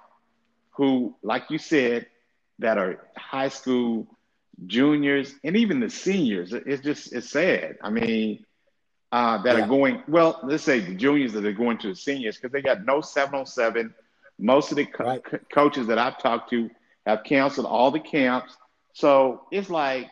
who, 0.72 1.16
like 1.24 1.50
you 1.50 1.58
said, 1.58 2.08
that 2.60 2.78
are 2.78 3.08
high 3.18 3.50
school 3.50 4.08
juniors 4.66 5.34
and 5.44 5.56
even 5.58 5.80
the 5.80 5.90
seniors? 5.90 6.54
It's 6.54 6.84
just 6.84 7.14
it's 7.14 7.30
sad. 7.30 7.78
I 7.82 7.90
mean 7.90 8.46
uh, 9.12 9.42
that 9.44 9.58
yeah. 9.58 9.64
are 9.64 9.68
going, 9.68 10.04
well, 10.08 10.40
let's 10.44 10.64
say 10.64 10.80
the 10.80 10.96
juniors 10.96 11.34
that 11.34 11.46
are 11.46 11.52
going 11.52 11.78
to 11.80 11.90
the 11.90 11.96
seniors 11.96 12.38
because 12.38 12.52
they 12.52 12.62
got 12.62 12.86
no 12.86 13.02
707. 13.02 13.94
Most 14.40 14.72
of 14.72 14.78
the 14.78 14.86
co- 14.86 15.04
right. 15.04 15.24
co- 15.24 15.40
coaches 15.54 15.88
that 15.88 15.98
I've 15.98 16.18
talked 16.18 16.50
to 16.52 16.70
have 17.06 17.24
canceled 17.24 17.68
all 17.68 17.92
the 17.92 18.00
camps. 18.00 18.56
So 18.94 19.42
it's 19.52 19.70
like, 19.70 20.08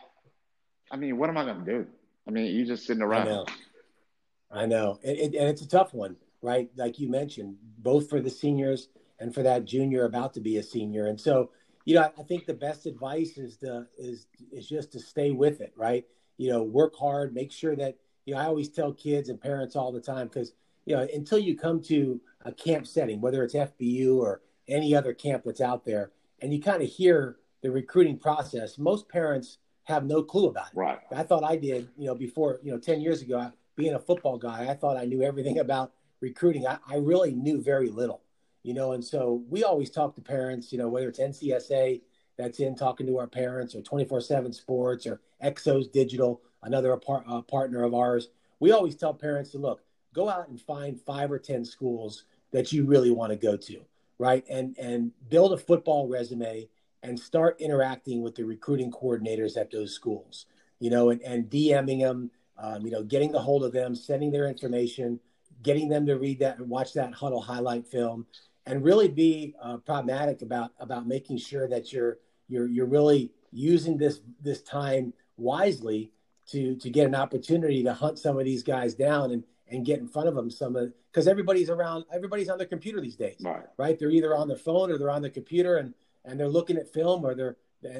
I 0.90 0.96
mean, 0.96 1.16
what 1.16 1.30
am 1.30 1.38
I 1.38 1.44
going 1.44 1.64
to 1.64 1.70
do? 1.70 1.86
I 2.28 2.30
mean, 2.30 2.54
you're 2.54 2.66
just 2.66 2.86
sitting 2.86 3.02
around. 3.02 3.28
I 3.28 3.30
know. 3.30 3.46
I 4.52 4.66
know. 4.66 4.98
And, 5.02 5.18
and 5.18 5.48
it's 5.48 5.62
a 5.62 5.68
tough 5.68 5.94
one, 5.94 6.16
right? 6.42 6.68
Like 6.76 6.98
you 6.98 7.08
mentioned, 7.08 7.56
both 7.78 8.10
for 8.10 8.20
the 8.20 8.30
seniors 8.30 8.88
and 9.18 9.34
for 9.34 9.42
that 9.42 9.64
junior 9.64 10.04
about 10.04 10.34
to 10.34 10.40
be 10.40 10.58
a 10.58 10.62
senior. 10.62 11.06
And 11.06 11.20
so, 11.20 11.50
you 11.84 11.94
know, 11.94 12.10
I 12.18 12.22
think 12.22 12.46
the 12.46 12.54
best 12.54 12.86
advice 12.86 13.38
is 13.38 13.56
to 13.58 13.86
is 13.98 14.26
is 14.52 14.68
just 14.68 14.92
to 14.92 15.00
stay 15.00 15.30
with 15.30 15.60
it, 15.60 15.72
right? 15.76 16.04
You 16.36 16.50
know, 16.50 16.62
work 16.62 16.94
hard, 16.96 17.34
make 17.34 17.52
sure 17.52 17.76
that 17.76 17.96
you 18.26 18.34
know, 18.34 18.40
I 18.40 18.44
always 18.44 18.68
tell 18.68 18.92
kids 18.92 19.28
and 19.28 19.40
parents 19.40 19.76
all 19.76 19.92
the 19.92 20.00
time 20.00 20.28
because 20.28 20.52
you 20.84 20.96
know 20.96 21.06
until 21.14 21.38
you 21.38 21.56
come 21.56 21.82
to 21.84 22.20
a 22.44 22.52
camp 22.52 22.86
setting, 22.86 23.20
whether 23.20 23.42
it's 23.42 23.54
FBU 23.54 24.16
or 24.16 24.42
any 24.68 24.94
other 24.94 25.12
camp 25.12 25.42
that's 25.44 25.60
out 25.60 25.84
there, 25.84 26.12
and 26.40 26.52
you 26.52 26.60
kind 26.60 26.82
of 26.82 26.88
hear 26.88 27.36
the 27.62 27.70
recruiting 27.70 28.16
process, 28.18 28.78
most 28.78 29.08
parents 29.08 29.58
have 29.84 30.04
no 30.04 30.22
clue 30.22 30.48
about 30.48 30.68
it. 30.68 30.76
Right. 30.76 30.98
I 31.14 31.22
thought 31.22 31.44
I 31.44 31.56
did, 31.56 31.88
you 31.96 32.06
know, 32.06 32.14
before, 32.14 32.60
you 32.62 32.72
know, 32.72 32.78
10 32.78 33.00
years 33.00 33.22
ago, 33.22 33.52
being 33.76 33.94
a 33.94 33.98
football 33.98 34.38
guy, 34.38 34.68
I 34.70 34.74
thought 34.74 34.96
I 34.96 35.04
knew 35.04 35.22
everything 35.22 35.58
about 35.66 35.92
recruiting. 36.20 36.66
I, 36.66 36.78
I 36.88 36.96
really 36.96 37.32
knew 37.32 37.62
very 37.62 37.90
little, 37.90 38.22
you 38.62 38.74
know, 38.74 38.92
and 38.92 39.04
so 39.04 39.42
we 39.48 39.64
always 39.64 39.90
talk 39.90 40.14
to 40.14 40.20
parents, 40.20 40.72
you 40.72 40.78
know, 40.78 40.88
whether 40.88 41.08
it's 41.08 41.18
NCSA 41.18 42.02
that's 42.36 42.60
in 42.60 42.74
talking 42.74 43.06
to 43.06 43.18
our 43.18 43.26
parents 43.26 43.74
or 43.74 43.82
24 43.82 44.20
7 44.20 44.52
sports 44.52 45.06
or 45.06 45.20
Exos 45.42 45.90
Digital 45.90 46.40
another 46.62 46.92
uh, 46.92 47.42
partner 47.42 47.84
of 47.84 47.94
ours, 47.94 48.28
we 48.58 48.72
always 48.72 48.94
tell 48.94 49.14
parents 49.14 49.50
to 49.50 49.58
look, 49.58 49.82
go 50.14 50.28
out 50.28 50.48
and 50.48 50.60
find 50.60 51.00
five 51.00 51.30
or 51.30 51.38
10 51.38 51.64
schools 51.64 52.24
that 52.52 52.72
you 52.72 52.84
really 52.84 53.10
want 53.10 53.30
to 53.30 53.36
go 53.36 53.56
to, 53.56 53.80
right? 54.18 54.44
And, 54.50 54.76
and 54.78 55.12
build 55.28 55.52
a 55.52 55.56
football 55.56 56.08
resume 56.08 56.68
and 57.02 57.18
start 57.18 57.60
interacting 57.60 58.22
with 58.22 58.34
the 58.34 58.44
recruiting 58.44 58.90
coordinators 58.90 59.56
at 59.56 59.70
those 59.70 59.94
schools, 59.94 60.46
you 60.80 60.90
know, 60.90 61.10
and, 61.10 61.22
and 61.22 61.48
DMing 61.48 62.00
them, 62.00 62.30
um, 62.58 62.84
you 62.84 62.90
know, 62.90 63.02
getting 63.02 63.32
the 63.32 63.40
hold 63.40 63.64
of 63.64 63.72
them, 63.72 63.94
sending 63.94 64.30
their 64.30 64.46
information, 64.46 65.18
getting 65.62 65.88
them 65.88 66.04
to 66.06 66.18
read 66.18 66.40
that 66.40 66.58
and 66.58 66.68
watch 66.68 66.92
that 66.94 67.12
Hudl 67.12 67.42
highlight 67.42 67.86
film 67.86 68.26
and 68.66 68.84
really 68.84 69.08
be 69.08 69.54
uh, 69.62 69.78
pragmatic 69.78 70.42
about 70.42 70.72
about 70.78 71.06
making 71.06 71.38
sure 71.38 71.68
that 71.68 71.92
you're 71.92 72.18
you're 72.48 72.68
you're 72.68 72.86
really 72.86 73.32
using 73.52 73.96
this 73.96 74.20
this 74.40 74.62
time 74.62 75.12
wisely 75.36 76.12
to 76.46 76.76
to 76.76 76.90
get 76.90 77.06
an 77.06 77.14
opportunity 77.14 77.82
to 77.82 77.92
hunt 77.92 78.18
some 78.18 78.38
of 78.38 78.44
these 78.44 78.62
guys 78.62 78.94
down 78.94 79.32
and 79.32 79.44
and 79.68 79.86
get 79.86 79.98
in 80.00 80.08
front 80.08 80.28
of 80.28 80.34
them 80.34 80.50
some 80.50 80.76
of 80.76 80.92
because 81.10 81.26
everybody's 81.26 81.70
around 81.70 82.04
everybody's 82.12 82.48
on 82.48 82.58
their 82.58 82.66
computer 82.66 83.00
these 83.00 83.16
days 83.16 83.36
right. 83.40 83.64
right 83.76 83.98
they're 83.98 84.10
either 84.10 84.36
on 84.36 84.48
their 84.48 84.56
phone 84.56 84.90
or 84.90 84.98
they're 84.98 85.10
on 85.10 85.22
the 85.22 85.30
computer 85.30 85.78
and 85.78 85.94
and 86.24 86.38
they're 86.38 86.48
looking 86.48 86.76
at 86.76 86.92
film 86.92 87.24
or 87.24 87.34
they're 87.34 87.56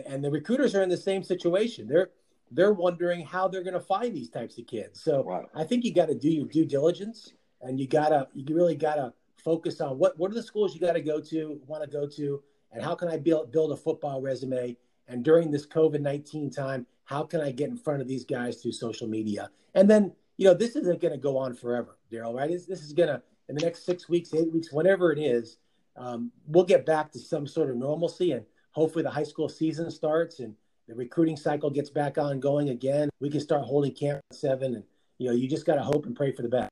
and 0.07 0.23
the 0.23 0.31
recruiters 0.31 0.75
are 0.75 0.83
in 0.83 0.89
the 0.89 0.97
same 0.97 1.23
situation 1.23 1.87
they're 1.89 2.11
they're 2.53 2.73
wondering 2.73 3.25
how 3.25 3.47
they're 3.47 3.63
going 3.63 3.75
to 3.75 3.81
find 3.81 4.15
these 4.15 4.29
types 4.29 4.59
of 4.59 4.67
kids 4.67 5.03
so 5.03 5.25
right. 5.25 5.47
i 5.55 5.65
think 5.65 5.85
you 5.85 5.95
got 5.95 6.09
to 6.09 6.15
do 6.15 6.29
your 6.29 6.47
due 6.47 6.67
diligence 6.67 7.33
and 7.63 7.79
you 7.79 7.87
gotta 7.87 8.29
you 8.35 8.55
really 8.55 8.75
gotta 8.75 9.13
focus 9.45 9.81
on 9.81 9.99
what 9.99 10.19
what 10.19 10.31
are 10.31 10.35
the 10.35 10.43
schools 10.43 10.75
you 10.75 10.81
got 10.81 10.93
to 10.93 11.01
go 11.01 11.21
to 11.21 11.61
want 11.67 11.83
to 11.83 11.91
go 11.91 12.07
to 12.07 12.43
and 12.73 12.83
how 12.83 12.95
can 12.95 13.09
i 13.09 13.17
build 13.17 13.51
build 13.51 13.73
a 13.73 13.77
football 13.77 14.21
resume 14.21 14.77
and 15.09 15.25
during 15.25 15.51
this 15.51 15.67
covid-19 15.67 16.55
time 16.55 16.87
how 17.11 17.25
can 17.25 17.41
I 17.41 17.51
get 17.51 17.69
in 17.69 17.77
front 17.77 18.01
of 18.01 18.07
these 18.07 18.25
guys 18.25 18.63
through 18.63 18.71
social 18.71 19.09
media? 19.09 19.51
And 19.75 19.91
then, 19.91 20.13
you 20.37 20.47
know, 20.47 20.55
this 20.55 20.77
isn't 20.77 21.01
going 21.01 21.13
to 21.13 21.19
go 21.19 21.37
on 21.37 21.55
forever, 21.55 21.99
Daryl, 22.11 22.33
right? 22.33 22.49
This, 22.49 22.67
this 22.67 22.83
is 22.83 22.93
going 22.93 23.09
to, 23.09 23.21
in 23.49 23.57
the 23.57 23.65
next 23.65 23.85
six 23.85 24.09
weeks, 24.09 24.33
eight 24.33 24.53
weeks, 24.53 24.73
whatever 24.73 25.11
it 25.11 25.19
is, 25.19 25.57
um, 25.97 26.31
we'll 26.47 26.65
get 26.65 26.87
back 26.87 27.11
to 27.11 27.19
some 27.19 27.49
sort 27.49 27.69
of 27.69 27.77
normalcy. 27.77 28.31
And 28.31 28.45
hopefully 28.71 29.03
the 29.03 29.11
high 29.11 29.25
school 29.25 29.49
season 29.49 29.91
starts 29.91 30.39
and 30.39 30.55
the 30.87 30.95
recruiting 30.95 31.37
cycle 31.37 31.69
gets 31.69 31.91
back 31.91 32.17
on 32.17 32.39
going 32.39 32.69
again. 32.69 33.11
We 33.19 33.29
can 33.29 33.41
start 33.41 33.65
holding 33.65 33.93
camp 33.93 34.21
seven. 34.31 34.77
And, 34.77 34.85
you 35.19 35.27
know, 35.27 35.35
you 35.35 35.49
just 35.49 35.67
got 35.67 35.75
to 35.75 35.83
hope 35.83 36.07
and 36.07 36.15
pray 36.15 36.31
for 36.31 36.43
the 36.43 36.49
best. 36.49 36.70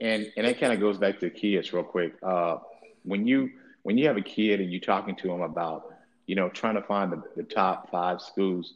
And, 0.00 0.30
and 0.36 0.46
that 0.46 0.60
kind 0.60 0.72
of 0.72 0.80
goes 0.80 0.98
back 0.98 1.18
to 1.20 1.30
kids 1.30 1.72
real 1.72 1.82
quick. 1.82 2.14
Uh, 2.22 2.58
when 3.04 3.26
you, 3.26 3.50
when 3.82 3.98
you 3.98 4.06
have 4.06 4.16
a 4.16 4.22
kid 4.22 4.60
and 4.60 4.70
you're 4.70 4.80
talking 4.80 5.16
to 5.16 5.28
them 5.28 5.42
about 5.42 5.92
you 6.28 6.34
know, 6.36 6.48
trying 6.50 6.76
to 6.76 6.82
find 6.82 7.10
the, 7.10 7.22
the 7.36 7.42
top 7.42 7.90
five 7.90 8.20
schools. 8.20 8.74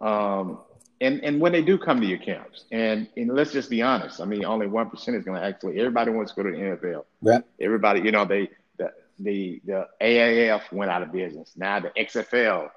Um, 0.00 0.58
and, 1.00 1.22
and 1.24 1.40
when 1.40 1.52
they 1.52 1.62
do 1.62 1.78
come 1.78 2.00
to 2.00 2.06
your 2.06 2.18
camps, 2.18 2.64
and, 2.72 3.08
and 3.16 3.32
let's 3.32 3.52
just 3.52 3.70
be 3.70 3.80
honest, 3.80 4.20
I 4.20 4.24
mean, 4.24 4.44
only 4.44 4.66
1% 4.66 4.92
is 4.92 5.24
going 5.24 5.40
to 5.40 5.46
actually, 5.46 5.78
everybody 5.78 6.10
wants 6.10 6.32
to 6.32 6.42
go 6.42 6.50
to 6.50 6.54
the 6.54 6.62
NFL. 6.62 7.04
Yeah. 7.22 7.38
Everybody, 7.60 8.00
you 8.00 8.10
know, 8.10 8.24
they, 8.24 8.50
the, 8.78 8.92
the, 9.20 9.62
the 9.64 9.88
AAF 10.02 10.72
went 10.72 10.90
out 10.90 11.02
of 11.02 11.12
business. 11.12 11.52
Now 11.56 11.78
the 11.78 11.90
XFL 11.90 12.70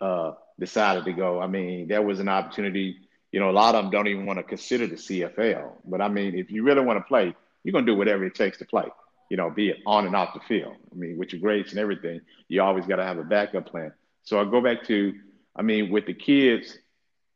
uh, 0.00 0.32
decided 0.58 1.04
to 1.04 1.12
go. 1.12 1.38
I 1.38 1.46
mean, 1.46 1.88
there 1.88 2.02
was 2.02 2.20
an 2.20 2.28
opportunity, 2.30 2.96
you 3.32 3.40
know, 3.40 3.50
a 3.50 3.52
lot 3.52 3.74
of 3.74 3.84
them 3.84 3.90
don't 3.90 4.08
even 4.08 4.26
want 4.26 4.38
to 4.38 4.42
consider 4.42 4.86
the 4.86 4.96
CFL. 4.96 5.72
But 5.84 6.00
I 6.00 6.08
mean, 6.08 6.34
if 6.34 6.50
you 6.50 6.62
really 6.62 6.80
want 6.80 6.98
to 6.98 7.04
play, 7.04 7.34
you're 7.62 7.72
going 7.72 7.84
to 7.86 7.92
do 7.92 7.96
whatever 7.96 8.24
it 8.24 8.34
takes 8.34 8.58
to 8.58 8.64
play 8.64 8.88
you 9.28 9.36
know, 9.36 9.50
be 9.50 9.68
it 9.68 9.78
on 9.86 10.06
and 10.06 10.16
off 10.16 10.34
the 10.34 10.40
field. 10.40 10.74
I 10.90 10.94
mean, 10.94 11.18
with 11.18 11.32
your 11.32 11.40
grades 11.40 11.70
and 11.70 11.78
everything, 11.78 12.20
you 12.48 12.62
always 12.62 12.86
got 12.86 12.96
to 12.96 13.04
have 13.04 13.18
a 13.18 13.24
backup 13.24 13.66
plan. 13.66 13.92
So 14.22 14.40
I 14.40 14.44
go 14.44 14.60
back 14.60 14.84
to, 14.84 15.14
I 15.54 15.62
mean, 15.62 15.90
with 15.90 16.06
the 16.06 16.14
kids 16.14 16.76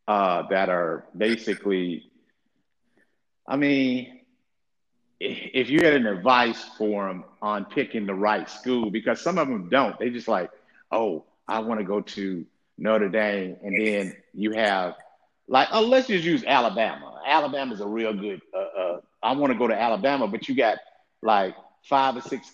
uh, 0.09 0.45
that 0.49 0.69
are 0.69 1.07
basically, 1.17 2.11
I 3.47 3.57
mean, 3.57 4.21
if 5.21 5.71
you 5.71 5.81
had 5.85 5.95
an 5.95 6.07
advice 6.07 6.63
for 6.79 7.07
them 7.07 7.25
on 7.41 7.67
picking 7.67 8.07
the 8.07 8.15
right 8.15 8.49
school, 8.49 8.91
because 8.91 9.21
some 9.21 9.39
of 9.39 9.49
them 9.49 9.69
don't, 9.69 9.99
they 9.99 10.11
just 10.11 10.29
like, 10.29 10.51
oh, 10.91 11.25
I 11.47 11.61
want 11.61 11.81
to 11.81 11.85
go 11.85 12.01
to 12.01 12.45
Notre 12.79 13.09
Dame, 13.09 13.57
and 13.63 13.87
then 13.87 14.17
you 14.35 14.53
have 14.53 14.95
like, 15.53 15.69
oh, 15.71 15.83
let's 15.83 16.09
just 16.09 16.25
use 16.25 16.43
Alabama. 16.45 17.21
Alabama 17.27 17.75
is 17.75 17.81
a 17.83 17.87
real 17.87 18.15
good. 18.15 18.41
Uh, 18.55 18.81
uh, 18.81 19.01
I 19.23 19.35
want 19.35 19.53
to 19.53 19.59
go 19.59 19.69
to 19.69 19.79
Alabama, 19.79 20.27
but 20.27 20.49
you 20.49 20.57
got 20.57 20.79
like 21.21 21.55
five 21.85 22.17
or 22.17 22.23
six, 22.23 22.53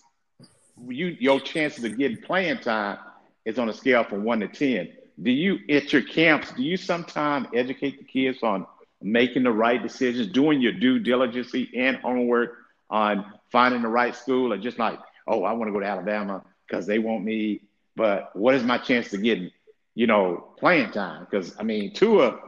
you 0.88 1.16
your 1.20 1.38
chances 1.40 1.84
of 1.84 1.96
getting 1.96 2.20
playing 2.20 2.58
time 2.58 2.98
is 3.44 3.56
on 3.56 3.68
a 3.68 3.72
scale 3.72 4.02
from 4.02 4.24
one 4.24 4.40
to 4.40 4.48
ten. 4.48 4.88
Do 5.22 5.30
you 5.30 5.60
at 5.70 5.92
your 5.92 6.02
camps? 6.02 6.50
Do 6.50 6.62
you 6.64 6.76
sometimes 6.76 7.46
educate 7.54 7.98
the 7.98 8.04
kids 8.04 8.42
on 8.42 8.66
making 9.00 9.44
the 9.44 9.52
right 9.52 9.80
decisions, 9.80 10.26
doing 10.26 10.60
your 10.60 10.72
due 10.72 10.98
diligence 10.98 11.54
and 11.76 11.96
homework 11.98 12.56
on 12.90 13.24
finding 13.52 13.82
the 13.82 13.88
right 13.88 14.14
school, 14.14 14.52
or 14.52 14.58
just 14.58 14.80
like, 14.80 14.98
oh, 15.28 15.44
I 15.44 15.52
want 15.52 15.68
to 15.68 15.72
go 15.72 15.78
to 15.78 15.86
Alabama 15.86 16.42
because 16.66 16.84
they 16.84 16.98
want 16.98 17.22
me, 17.22 17.60
but 17.94 18.34
what 18.34 18.56
is 18.56 18.64
my 18.64 18.76
chance 18.76 19.10
to 19.10 19.18
get, 19.18 19.38
you 19.94 20.08
know, 20.08 20.48
playing 20.58 20.90
time? 20.90 21.26
Because 21.30 21.54
I 21.60 21.62
mean, 21.62 21.94
Tua, 21.94 22.40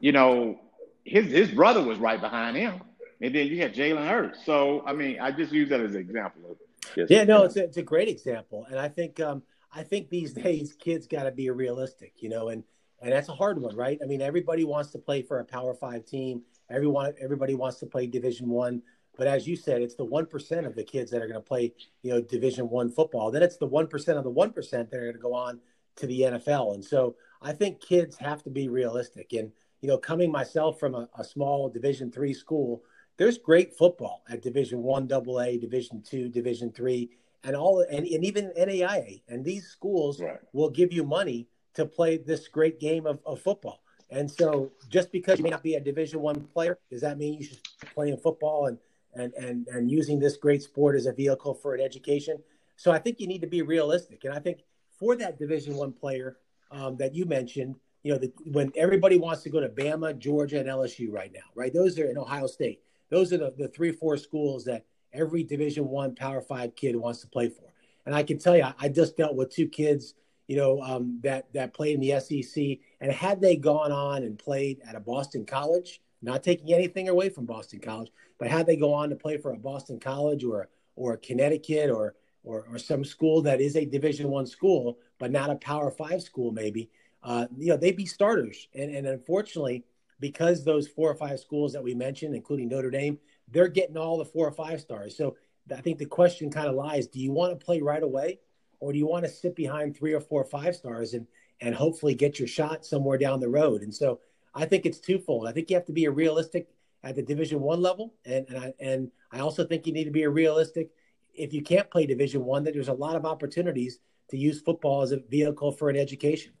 you 0.00 0.12
know, 0.12 0.60
his 1.04 1.26
his 1.30 1.50
brother 1.50 1.82
was 1.82 1.98
right 1.98 2.20
behind 2.20 2.56
him 2.56 2.80
and 3.20 3.34
then 3.34 3.46
you 3.48 3.58
had 3.58 3.74
Jalen 3.74 4.08
Hurts. 4.08 4.44
So 4.44 4.82
I 4.86 4.92
mean, 4.92 5.20
I 5.20 5.30
just 5.30 5.52
use 5.52 5.68
that 5.70 5.80
as 5.80 5.94
an 5.94 6.00
example. 6.00 6.56
Of 6.96 7.10
yeah, 7.10 7.24
no, 7.24 7.44
it's 7.44 7.56
a, 7.56 7.64
it's 7.64 7.76
a 7.76 7.82
great 7.82 8.08
example, 8.08 8.66
and 8.68 8.78
I 8.78 8.88
think 8.88 9.20
um, 9.20 9.42
I 9.74 9.82
think 9.82 10.08
these 10.08 10.32
days 10.32 10.74
kids 10.78 11.06
got 11.06 11.24
to 11.24 11.30
be 11.30 11.50
realistic, 11.50 12.14
you 12.18 12.28
know, 12.28 12.48
and 12.48 12.64
and 13.00 13.12
that's 13.12 13.28
a 13.28 13.34
hard 13.34 13.60
one, 13.60 13.76
right? 13.76 13.98
I 14.02 14.06
mean, 14.06 14.20
everybody 14.22 14.64
wants 14.64 14.90
to 14.92 14.98
play 14.98 15.22
for 15.22 15.40
a 15.40 15.44
Power 15.44 15.74
Five 15.74 16.04
team. 16.04 16.42
Everyone, 16.70 17.14
everybody 17.20 17.54
wants 17.54 17.78
to 17.80 17.86
play 17.86 18.06
Division 18.06 18.48
One. 18.48 18.82
But 19.16 19.26
as 19.26 19.48
you 19.48 19.56
said, 19.56 19.82
it's 19.82 19.96
the 19.96 20.04
one 20.04 20.26
percent 20.26 20.66
of 20.66 20.76
the 20.76 20.84
kids 20.84 21.10
that 21.10 21.22
are 21.22 21.26
going 21.26 21.40
to 21.40 21.40
play, 21.40 21.72
you 22.02 22.12
know, 22.12 22.20
Division 22.20 22.68
One 22.68 22.90
football. 22.90 23.30
Then 23.30 23.42
it's 23.42 23.56
the 23.56 23.66
one 23.66 23.88
percent 23.88 24.18
of 24.18 24.24
the 24.24 24.30
one 24.30 24.52
percent 24.52 24.90
that 24.90 24.98
are 24.98 25.04
going 25.04 25.14
to 25.14 25.20
go 25.20 25.34
on 25.34 25.60
to 25.96 26.06
the 26.06 26.20
NFL. 26.20 26.74
And 26.74 26.84
so 26.84 27.16
I 27.42 27.52
think 27.52 27.80
kids 27.80 28.16
have 28.18 28.44
to 28.44 28.50
be 28.50 28.68
realistic. 28.68 29.32
And 29.32 29.50
you 29.80 29.88
know, 29.88 29.98
coming 29.98 30.30
myself 30.30 30.78
from 30.80 30.94
a, 30.94 31.08
a 31.18 31.24
small 31.24 31.68
Division 31.68 32.10
Three 32.10 32.34
school, 32.34 32.82
there's 33.16 33.38
great 33.38 33.76
football 33.76 34.22
at 34.28 34.42
Division 34.42 34.82
One, 34.82 35.06
Double 35.06 35.40
A, 35.40 35.58
Division 35.58 36.02
Two, 36.02 36.28
Division 36.28 36.72
Three, 36.72 37.10
and 37.44 37.54
all, 37.54 37.80
and, 37.80 38.06
and 38.06 38.24
even 38.24 38.52
NAIA. 38.58 39.22
And 39.28 39.44
these 39.44 39.68
schools 39.68 40.20
right. 40.20 40.38
will 40.52 40.70
give 40.70 40.92
you 40.92 41.04
money 41.04 41.48
to 41.74 41.86
play 41.86 42.16
this 42.16 42.48
great 42.48 42.80
game 42.80 43.06
of, 43.06 43.20
of 43.24 43.40
football. 43.40 43.82
And 44.10 44.30
so, 44.30 44.72
just 44.88 45.12
because 45.12 45.38
you 45.38 45.44
may 45.44 45.50
not 45.50 45.62
be 45.62 45.74
a 45.74 45.80
Division 45.80 46.20
One 46.20 46.40
player, 46.40 46.78
does 46.90 47.02
that 47.02 47.18
mean 47.18 47.34
you 47.34 47.44
should 47.44 47.60
play 47.94 48.08
in 48.10 48.16
football 48.16 48.66
and 48.66 48.78
and 49.14 49.32
and 49.34 49.66
and 49.68 49.90
using 49.90 50.18
this 50.18 50.36
great 50.36 50.62
sport 50.62 50.96
as 50.96 51.06
a 51.06 51.12
vehicle 51.12 51.54
for 51.54 51.74
an 51.74 51.80
education? 51.80 52.38
So 52.76 52.90
I 52.90 52.98
think 52.98 53.20
you 53.20 53.26
need 53.26 53.40
to 53.40 53.46
be 53.46 53.62
realistic. 53.62 54.24
And 54.24 54.32
I 54.32 54.38
think 54.38 54.60
for 54.98 55.14
that 55.16 55.38
Division 55.38 55.74
One 55.76 55.92
player 55.92 56.38
um, 56.70 56.96
that 56.96 57.14
you 57.14 57.26
mentioned, 57.26 57.76
you 58.08 58.14
know, 58.14 58.20
the, 58.20 58.32
when 58.46 58.72
everybody 58.74 59.18
wants 59.18 59.42
to 59.42 59.50
go 59.50 59.60
to 59.60 59.68
Bama, 59.68 60.18
Georgia, 60.18 60.58
and 60.58 60.66
LSU 60.66 61.12
right 61.12 61.30
now, 61.30 61.42
right? 61.54 61.74
Those 61.74 61.98
are 61.98 62.08
in 62.08 62.16
Ohio 62.16 62.46
State. 62.46 62.80
Those 63.10 63.34
are 63.34 63.36
the, 63.36 63.52
the 63.58 63.68
three, 63.68 63.92
four 63.92 64.16
schools 64.16 64.64
that 64.64 64.86
every 65.12 65.42
Division 65.42 65.86
One 65.90 66.14
Power 66.14 66.40
Five 66.40 66.74
kid 66.74 66.96
wants 66.96 67.20
to 67.20 67.26
play 67.26 67.50
for. 67.50 67.70
And 68.06 68.14
I 68.14 68.22
can 68.22 68.38
tell 68.38 68.56
you, 68.56 68.64
I 68.78 68.88
just 68.88 69.18
dealt 69.18 69.36
with 69.36 69.50
two 69.50 69.68
kids, 69.68 70.14
you 70.46 70.56
know, 70.56 70.80
um, 70.80 71.20
that 71.22 71.52
that 71.52 71.74
played 71.74 71.96
in 71.96 72.00
the 72.00 72.18
SEC, 72.18 72.78
and 73.02 73.12
had 73.12 73.42
they 73.42 73.56
gone 73.56 73.92
on 73.92 74.22
and 74.22 74.38
played 74.38 74.80
at 74.88 74.94
a 74.94 75.00
Boston 75.00 75.44
college, 75.44 76.00
not 76.22 76.42
taking 76.42 76.72
anything 76.72 77.10
away 77.10 77.28
from 77.28 77.44
Boston 77.44 77.78
College, 77.78 78.10
but 78.38 78.48
had 78.48 78.66
they 78.66 78.76
go 78.76 78.94
on 78.94 79.10
to 79.10 79.16
play 79.16 79.36
for 79.36 79.52
a 79.52 79.58
Boston 79.58 80.00
College 80.00 80.44
or 80.44 80.70
or 80.96 81.18
Connecticut 81.18 81.90
or 81.90 82.14
or, 82.42 82.64
or 82.70 82.78
some 82.78 83.04
school 83.04 83.42
that 83.42 83.60
is 83.60 83.76
a 83.76 83.84
Division 83.84 84.30
One 84.30 84.46
school, 84.46 84.98
but 85.18 85.30
not 85.30 85.50
a 85.50 85.56
Power 85.56 85.90
Five 85.90 86.22
school, 86.22 86.52
maybe, 86.52 86.88
uh, 87.22 87.46
you 87.56 87.68
know, 87.68 87.76
they'd 87.76 87.96
be 87.96 88.06
starters. 88.06 88.68
And, 88.74 88.94
and 88.94 89.06
unfortunately, 89.06 89.84
because 90.20 90.64
those 90.64 90.88
four 90.88 91.10
or 91.10 91.14
five 91.14 91.40
schools 91.40 91.72
that 91.72 91.82
we 91.82 91.94
mentioned, 91.94 92.34
including 92.34 92.68
Notre 92.68 92.90
Dame, 92.90 93.18
they're 93.50 93.68
getting 93.68 93.96
all 93.96 94.18
the 94.18 94.24
four 94.24 94.46
or 94.46 94.52
five 94.52 94.80
stars. 94.80 95.16
So 95.16 95.36
I 95.74 95.80
think 95.80 95.98
the 95.98 96.06
question 96.06 96.50
kind 96.50 96.68
of 96.68 96.74
lies: 96.74 97.06
Do 97.06 97.20
you 97.20 97.32
want 97.32 97.58
to 97.58 97.64
play 97.64 97.80
right 97.80 98.02
away, 98.02 98.40
or 98.80 98.92
do 98.92 98.98
you 98.98 99.06
want 99.06 99.24
to 99.24 99.30
sit 99.30 99.54
behind 99.54 99.96
three 99.96 100.12
or 100.12 100.20
four 100.20 100.40
or 100.40 100.44
five 100.44 100.76
stars 100.76 101.14
and 101.14 101.26
and 101.60 101.74
hopefully 101.74 102.14
get 102.14 102.38
your 102.38 102.48
shot 102.48 102.84
somewhere 102.84 103.18
down 103.18 103.40
the 103.40 103.48
road? 103.48 103.82
And 103.82 103.94
so 103.94 104.20
I 104.54 104.64
think 104.64 104.86
it's 104.86 105.00
twofold. 105.00 105.46
I 105.46 105.52
think 105.52 105.70
you 105.70 105.76
have 105.76 105.86
to 105.86 105.92
be 105.92 106.06
a 106.06 106.10
realistic 106.10 106.68
at 107.04 107.14
the 107.14 107.22
Division 107.22 107.60
One 107.60 107.80
level, 107.80 108.14
and 108.24 108.46
and 108.48 108.58
I, 108.58 108.74
and 108.80 109.10
I 109.32 109.40
also 109.40 109.64
think 109.64 109.86
you 109.86 109.92
need 109.92 110.04
to 110.04 110.10
be 110.10 110.24
a 110.24 110.30
realistic 110.30 110.90
if 111.34 111.52
you 111.52 111.62
can't 111.62 111.90
play 111.90 112.06
Division 112.06 112.44
One. 112.44 112.64
That 112.64 112.74
there's 112.74 112.88
a 112.88 112.92
lot 112.92 113.16
of 113.16 113.24
opportunities 113.24 113.98
to 114.30 114.36
use 114.36 114.60
football 114.60 115.02
as 115.02 115.12
a 115.12 115.18
vehicle 115.28 115.72
for 115.72 115.88
an 115.90 115.96
education. 115.96 116.52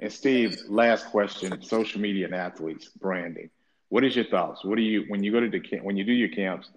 And 0.00 0.12
Steve, 0.12 0.60
last 0.68 1.06
question: 1.06 1.62
social 1.62 2.00
media 2.00 2.26
and 2.26 2.34
athletes 2.34 2.88
branding. 2.88 3.50
What 3.88 4.04
is 4.04 4.14
your 4.14 4.26
thoughts? 4.26 4.64
What 4.64 4.76
do 4.76 4.82
you 4.82 5.04
when 5.08 5.22
you 5.22 5.32
go 5.32 5.40
to 5.40 5.48
the 5.48 5.60
camp, 5.60 5.84
when 5.84 5.96
you 5.96 6.04
do 6.04 6.12
your 6.12 6.28
camps? 6.28 6.68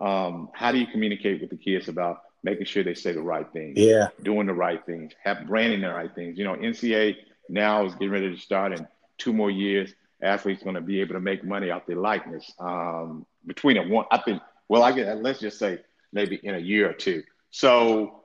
Um, 0.00 0.50
how 0.52 0.72
do 0.72 0.78
you 0.78 0.86
communicate 0.86 1.40
with 1.40 1.50
the 1.50 1.56
kids 1.56 1.88
about 1.88 2.22
making 2.42 2.66
sure 2.66 2.84
they 2.84 2.94
say 2.94 3.12
the 3.12 3.22
right 3.22 3.46
things? 3.52 3.78
Yeah, 3.78 4.08
doing 4.22 4.46
the 4.46 4.54
right 4.54 4.84
things, 4.84 5.12
have 5.22 5.46
branding 5.46 5.80
the 5.80 5.88
right 5.88 6.14
things. 6.14 6.38
You 6.38 6.44
know, 6.44 6.54
NCAA 6.54 7.16
now 7.48 7.84
is 7.84 7.92
getting 7.94 8.10
ready 8.10 8.34
to 8.34 8.40
start 8.40 8.72
in 8.72 8.86
two 9.18 9.32
more 9.32 9.50
years. 9.50 9.92
Athletes 10.22 10.62
going 10.62 10.76
to 10.76 10.80
be 10.80 11.00
able 11.00 11.14
to 11.14 11.20
make 11.20 11.44
money 11.44 11.70
off 11.70 11.86
their 11.86 11.96
likeness. 11.96 12.52
Um, 12.58 13.26
between 13.46 13.76
a 13.76 13.86
one, 13.86 14.06
I 14.10 14.18
think. 14.18 14.42
Well, 14.68 14.82
I 14.82 14.92
get 14.92 15.22
let's 15.22 15.38
just 15.38 15.58
say 15.58 15.78
maybe 16.12 16.40
in 16.42 16.54
a 16.54 16.58
year 16.58 16.90
or 16.90 16.94
two. 16.94 17.22
So 17.50 18.24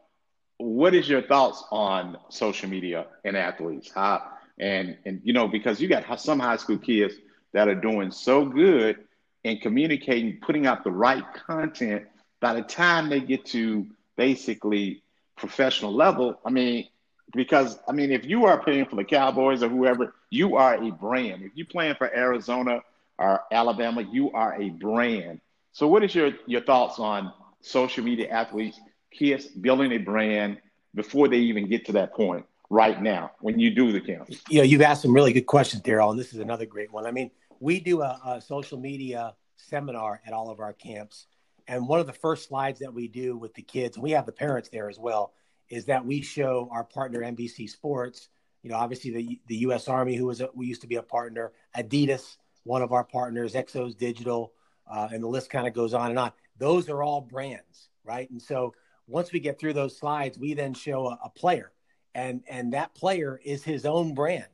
what 0.62 0.94
is 0.94 1.10
your 1.10 1.22
thoughts 1.22 1.64
on 1.72 2.18
social 2.30 2.70
media 2.70 3.08
and 3.24 3.36
athletes? 3.36 3.92
How 3.94 4.22
and 4.60 4.98
and 5.06 5.22
you 5.24 5.34
know 5.34 5.48
because 5.48 5.82
you 5.82 5.88
got 5.88 6.20
some 6.20 6.40
high 6.40 6.58
school 6.58 6.78
kids 6.78 7.16
that 7.54 7.68
are 7.68 7.76
doing 7.76 8.12
so 8.12 8.46
good 8.46 8.98
in 9.44 9.58
communicating, 9.58 10.40
putting 10.42 10.68
out 10.68 10.84
the 10.84 10.92
right 10.92 11.24
content. 11.48 12.06
By 12.40 12.54
the 12.54 12.62
time 12.62 13.10
they 13.10 13.20
get 13.22 13.46
to 13.48 13.88
basically 14.18 15.04
professional 15.38 15.94
level, 15.94 16.40
I 16.46 16.50
mean, 16.50 16.88
because 17.34 17.80
I 17.88 17.92
mean, 17.92 18.12
if 18.12 18.26
you 18.26 18.46
are 18.46 18.58
playing 18.58 18.86
for 18.86 18.96
the 18.96 19.04
Cowboys 19.04 19.64
or 19.64 19.70
whoever, 19.70 20.14
you 20.30 20.56
are 20.58 20.76
a 20.76 20.92
brand. 20.92 21.44
If 21.44 21.52
you're 21.56 21.68
playing 21.68 21.96
for 21.96 22.14
Arizona 22.16 22.82
or 23.18 23.42
Alabama, 23.52 24.02
you 24.02 24.32
are 24.32 24.60
a 24.62 24.70
brand. 24.70 25.42
So, 25.74 25.88
what 25.88 26.04
is 26.04 26.14
your 26.14 26.32
your 26.46 26.62
thoughts 26.62 27.00
on 27.00 27.32
social 27.62 28.04
media 28.04 28.30
athletes 28.30 28.80
kids 29.12 29.46
building 29.48 29.92
a 29.92 29.98
brand 29.98 30.58
before 30.96 31.28
they 31.28 31.38
even 31.38 31.70
get 31.70 31.86
to 31.86 31.92
that 31.94 32.14
point 32.14 32.46
right 32.70 33.02
now 33.02 33.32
when 33.42 33.60
you 33.60 33.70
do 33.70 33.92
the 33.92 34.02
camps? 34.02 34.42
You 34.50 34.60
know, 34.60 34.64
you've 34.64 34.82
asked 34.82 35.02
some 35.02 35.14
really 35.14 35.34
good 35.34 35.46
questions, 35.46 35.82
Daryl, 35.84 36.12
and 36.12 36.20
this 36.20 36.34
is 36.34 36.40
another 36.40 36.66
great 36.66 36.92
one. 36.92 37.06
I 37.06 37.12
mean, 37.12 37.32
we 37.60 37.80
do 37.80 38.02
a, 38.02 38.20
a, 38.26 38.42
social 38.42 38.80
media 38.80 39.36
seminar 39.56 40.22
at 40.26 40.34
all 40.34 40.50
of 40.50 40.60
our 40.60 40.74
camps. 40.74 41.28
And 41.68 41.88
one 41.88 42.00
of 42.00 42.08
the 42.08 42.14
first 42.14 42.48
slides 42.48 42.80
that 42.80 42.94
we 42.94 43.08
do 43.08 43.38
with 43.38 43.54
the 43.54 43.62
kids, 43.62 43.96
and 43.96 44.04
we 44.04 44.12
have 44.12 44.26
the 44.26 44.32
parents 44.32 44.70
there 44.70 44.90
as 44.90 44.98
well, 44.98 45.34
is 45.70 45.86
that 45.86 46.06
we 46.06 46.22
show 46.22 46.68
our 46.72 46.84
partner 46.84 47.22
NBC 47.22 47.70
Sports, 47.70 48.30
you 48.64 48.70
know, 48.70 48.78
obviously 48.78 49.12
the, 49.12 49.40
the 49.48 49.56
U.S. 49.58 49.88
Army, 49.88 50.16
who 50.16 50.26
was 50.26 50.42
a, 50.42 50.50
we 50.54 50.66
used 50.66 50.82
to 50.82 50.88
be 50.88 50.96
a 50.96 51.04
partner, 51.04 51.52
Adidas, 51.76 52.38
one 52.64 52.82
of 52.82 52.92
our 52.92 53.04
partners, 53.04 53.54
Exos 53.54 53.98
Digital, 53.98 54.54
uh, 54.90 55.08
and 55.12 55.24
the 55.24 55.28
list 55.28 55.50
kind 55.50 55.68
of 55.68 55.74
goes 55.74 55.94
on 55.94 56.10
and 56.10 56.20
on. 56.20 56.32
Those 56.58 56.90
are 56.90 57.02
all 57.02 57.22
brands, 57.22 57.90
right? 58.04 58.30
And 58.30 58.42
so 58.42 58.74
once 59.08 59.32
we 59.32 59.40
get 59.40 59.60
through 59.60 59.74
those 59.74 59.98
slides, 59.98 60.38
we 60.38 60.54
then 60.54 60.74
show 60.74 61.08
a, 61.08 61.20
a 61.26 61.30
player, 61.30 61.72
and 62.16 62.44
and 62.50 62.74
that 62.74 62.94
player 62.96 63.40
is 63.44 63.64
his 63.64 63.86
own 63.86 64.14
brand, 64.14 64.48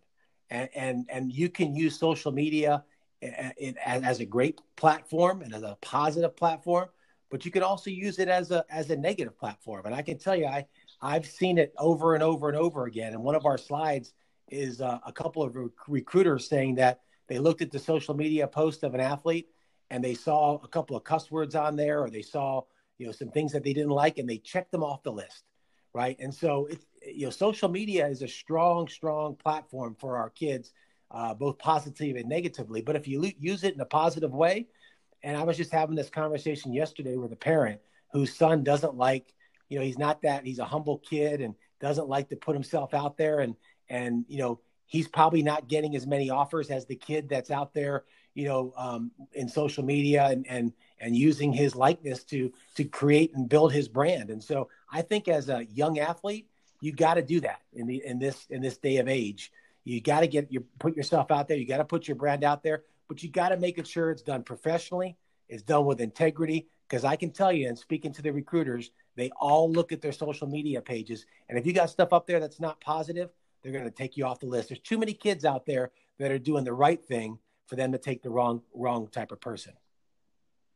and 0.50 0.70
and 0.76 1.06
and 1.10 1.32
you 1.32 1.50
can 1.50 1.76
use 1.76 1.98
social 1.98 2.32
media 2.32 2.84
as 3.22 4.20
a 4.20 4.26
great 4.26 4.62
platform 4.76 5.42
and 5.42 5.54
as 5.54 5.64
a 5.64 5.78
positive 5.82 6.36
platform, 6.36 6.88
but 7.30 7.46
you 7.46 7.52
can 7.52 7.64
also 7.64 7.90
use 7.90 8.20
it 8.20 8.28
as 8.28 8.52
a 8.52 8.64
as 8.70 8.90
a 8.90 8.96
negative 8.96 9.38
platform. 9.38 9.86
And 9.86 9.96
I 9.96 10.02
can 10.02 10.18
tell 10.18 10.36
you, 10.36 10.46
I 10.46 10.66
I've 11.02 11.26
seen 11.26 11.58
it 11.58 11.74
over 11.78 12.14
and 12.14 12.24
over 12.24 12.50
and 12.50 12.58
over 12.58 12.86
again. 12.86 13.14
And 13.14 13.24
one 13.24 13.36
of 13.36 13.46
our 13.46 13.58
slides 13.58 14.14
is 14.50 14.82
uh, 14.82 15.00
a 15.06 15.12
couple 15.12 15.44
of 15.44 15.56
rec- 15.56 15.88
recruiters 15.88 16.48
saying 16.48 16.76
that 16.76 17.02
they 17.28 17.40
looked 17.40 17.62
at 17.62 17.72
the 17.72 17.80
social 17.80 18.16
media 18.16 18.48
post 18.48 18.84
of 18.84 18.94
an 18.94 19.02
athlete 19.02 19.50
and 19.90 20.04
they 20.04 20.14
saw 20.14 20.60
a 20.64 20.68
couple 20.68 20.96
of 20.96 21.04
cuss 21.04 21.32
words 21.32 21.56
on 21.56 21.76
there, 21.76 22.02
or 22.04 22.10
they 22.10 22.22
saw 22.22 22.62
you 22.98 23.06
know 23.06 23.12
some 23.12 23.30
things 23.30 23.52
that 23.52 23.64
they 23.64 23.74
didn't 23.74 23.92
like 23.92 24.18
and 24.18 24.30
they 24.30 24.38
checked 24.38 24.72
them 24.72 24.84
off 24.84 25.04
the 25.04 25.12
list 25.12 25.44
right? 25.94 26.18
And 26.20 26.32
so 26.32 26.68
it's 26.68 26.86
you 27.02 27.26
know 27.26 27.32
social 27.32 27.70
media 27.70 28.06
is 28.08 28.22
a 28.22 28.28
strong 28.28 28.88
strong 28.88 29.36
platform 29.36 29.96
for 30.00 30.18
our 30.18 30.30
kids 30.30 30.72
uh, 31.10 31.34
both 31.34 31.58
positively 31.58 32.20
and 32.20 32.30
negatively. 32.30 32.82
But 32.82 32.98
if 32.98 33.08
you 33.08 33.32
use 33.40 33.64
it 33.64 33.74
in 33.74 33.80
a 33.80 33.86
positive 33.86 34.32
way 34.32 34.68
and 35.24 35.36
i 35.38 35.44
was 35.44 35.58
just 35.58 35.72
having 35.72 35.96
this 35.96 36.10
conversation 36.10 36.74
yesterday 36.74 37.16
with 37.16 37.32
a 37.32 37.38
parent 37.38 37.80
whose 38.12 38.36
son 38.36 38.64
doesn't 38.64 38.96
like 38.96 39.34
you 39.70 39.78
know 39.78 39.84
he's 39.84 39.98
not 39.98 40.22
that 40.22 40.46
he's 40.46 40.60
a 40.60 40.66
humble 40.66 41.00
kid 41.00 41.42
and 41.42 41.56
doesn't 41.80 42.08
like 42.08 42.30
to 42.30 42.36
put 42.36 42.56
himself 42.56 42.94
out 42.94 43.18
there 43.18 43.40
and 43.40 43.56
and 43.90 44.26
you 44.28 44.38
know 44.38 44.60
he's 44.86 45.08
probably 45.08 45.42
not 45.42 45.68
getting 45.68 45.96
as 45.96 46.08
many 46.08 46.30
offers 46.30 46.70
as 46.70 46.86
the 46.86 46.96
kid 46.96 47.28
that's 47.30 47.52
out 47.52 47.74
there 47.74 48.06
you 48.38 48.48
know 48.48 48.72
um, 48.78 49.12
in 49.34 49.50
social 49.50 49.84
media 49.84 50.26
and 50.28 50.46
and 50.48 50.72
and 51.00 51.16
using 51.16 51.52
his 51.52 51.76
likeness 51.76 52.24
to 52.24 52.54
to 52.76 52.84
create 52.84 53.34
and 53.34 53.50
build 53.50 53.74
his 53.74 53.88
brand. 53.88 54.30
And 54.30 54.42
so 54.44 54.70
I 54.92 55.02
think 55.02 55.28
as 55.28 55.50
a 55.50 55.66
young 55.66 55.98
athlete, 55.98 56.48
you 56.80 56.92
got 56.92 57.16
to 57.16 57.24
do 57.24 57.40
that 57.42 57.62
in 57.74 57.88
the 57.88 58.06
in 58.06 58.20
this 58.20 58.46
in 58.52 58.62
this 58.62 58.78
day 58.78 58.98
of 58.98 59.08
age. 59.08 59.52
You 59.84 60.00
got 60.02 60.20
to 60.20 60.28
get 60.28 60.52
your 60.52 60.62
put 60.78 60.96
yourself 60.96 61.32
out 61.32 61.48
there. 61.48 61.58
You 61.58 61.66
got 61.66 61.78
to 61.78 61.86
put 61.86 62.08
your 62.08 62.16
brand 62.16 62.44
out 62.44 62.62
there, 62.62 62.84
but 63.08 63.24
you 63.24 63.30
got 63.32 63.50
to 63.50 63.58
make 63.58 63.80
it 63.80 63.88
sure 63.88 64.12
it's 64.12 64.22
done 64.22 64.44
professionally. 64.44 65.18
It's 65.50 65.64
done 65.64 65.86
with 65.86 66.00
integrity. 66.00 66.68
Because 66.88 67.04
I 67.04 67.18
can 67.18 67.32
tell 67.32 67.52
you, 67.52 67.68
and 67.68 67.78
speaking 67.78 68.14
to 68.14 68.22
the 68.22 68.32
recruiters, 68.32 68.92
they 69.16 69.30
all 69.42 69.70
look 69.70 69.92
at 69.92 70.02
their 70.02 70.14
social 70.14 70.48
media 70.48 70.80
pages, 70.80 71.26
and 71.50 71.58
if 71.58 71.66
you 71.66 71.74
got 71.74 71.90
stuff 71.90 72.14
up 72.14 72.28
there 72.28 72.40
that's 72.40 72.62
not 72.62 72.80
positive, 72.80 73.30
they're 73.62 73.74
going 73.74 73.84
to 73.84 73.92
take 73.92 74.16
you 74.16 74.26
off 74.26 74.40
the 74.40 74.46
list. 74.46 74.70
There's 74.70 74.80
too 74.80 75.00
many 75.00 75.14
kids 75.14 75.44
out 75.44 75.66
there 75.66 75.92
that 76.20 76.32
are 76.32 76.40
doing 76.40 76.64
the 76.64 76.72
right 76.72 77.04
thing 77.04 77.40
for 77.68 77.76
them 77.76 77.92
to 77.92 77.98
take 77.98 78.24
the 78.24 78.30
wrong 78.30 78.62
wrong 78.74 79.08
type 79.08 79.32
of 79.32 79.40
person. 79.40 79.74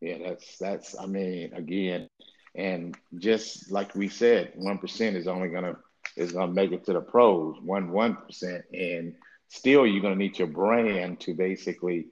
Yeah, 0.01 0.17
that's 0.23 0.57
that's. 0.57 0.97
I 0.99 1.05
mean, 1.05 1.53
again, 1.53 2.07
and 2.55 2.95
just 3.17 3.71
like 3.71 3.95
we 3.95 4.07
said, 4.07 4.53
one 4.55 4.77
percent 4.77 5.15
is 5.15 5.27
only 5.27 5.49
gonna 5.49 5.77
is 6.15 6.31
gonna 6.31 6.51
make 6.51 6.71
it 6.71 6.85
to 6.85 6.93
the 6.93 7.01
pros. 7.01 7.57
One 7.61 7.91
one 7.91 8.15
percent, 8.15 8.65
and 8.73 9.15
still 9.49 9.85
you're 9.85 10.01
gonna 10.01 10.15
need 10.15 10.37
your 10.37 10.47
brand 10.47 11.19
to 11.21 11.33
basically. 11.33 12.07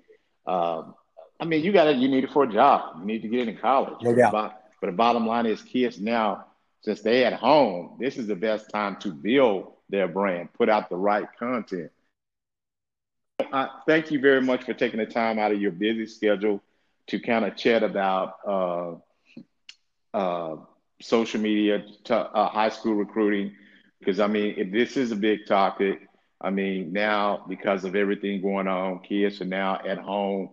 Um, 0.45 0.95
I 1.39 1.45
mean, 1.45 1.63
you 1.63 1.71
got 1.71 1.87
it. 1.87 1.97
You 1.97 2.09
need 2.09 2.23
it 2.23 2.31
for 2.31 2.43
a 2.43 2.51
job. 2.51 2.97
You 2.99 3.05
need 3.05 3.21
to 3.21 3.29
get 3.29 3.47
into 3.47 3.61
college. 3.61 4.01
No 4.01 4.13
doubt. 4.13 4.31
But, 4.31 4.63
but 4.81 4.87
the 4.87 4.93
bottom 4.93 5.25
line 5.25 5.45
is, 5.45 5.61
kids 5.61 5.99
now, 5.99 6.45
since 6.81 7.01
they 7.01 7.23
at 7.23 7.33
home, 7.33 7.97
this 7.99 8.17
is 8.17 8.27
the 8.27 8.35
best 8.35 8.69
time 8.69 8.97
to 8.97 9.11
build 9.11 9.73
their 9.89 10.07
brand, 10.07 10.53
put 10.53 10.69
out 10.69 10.89
the 10.89 10.95
right 10.97 11.27
content. 11.37 11.91
Uh, 13.39 13.67
thank 13.87 14.11
you 14.11 14.19
very 14.19 14.41
much 14.41 14.63
for 14.63 14.73
taking 14.73 14.99
the 14.99 15.05
time 15.05 15.39
out 15.39 15.51
of 15.51 15.61
your 15.61 15.71
busy 15.71 16.05
schedule 16.05 16.61
to 17.07 17.19
kind 17.19 17.45
of 17.45 17.55
chat 17.55 17.83
about 17.83 18.35
uh, 18.47 18.95
uh, 20.13 20.57
social 21.01 21.39
media, 21.39 21.83
to, 22.03 22.15
uh, 22.15 22.49
high 22.49 22.69
school 22.69 22.93
recruiting, 22.93 23.55
because 23.99 24.19
I 24.19 24.27
mean, 24.27 24.55
if 24.57 24.71
this 24.71 24.97
is 24.97 25.11
a 25.11 25.15
big 25.15 25.45
topic, 25.47 26.07
I 26.41 26.49
mean, 26.51 26.93
now 26.93 27.45
because 27.47 27.83
of 27.85 27.95
everything 27.95 28.41
going 28.41 28.67
on, 28.67 28.99
kids 28.99 29.41
are 29.41 29.45
now 29.45 29.79
at 29.85 29.97
home. 29.97 30.49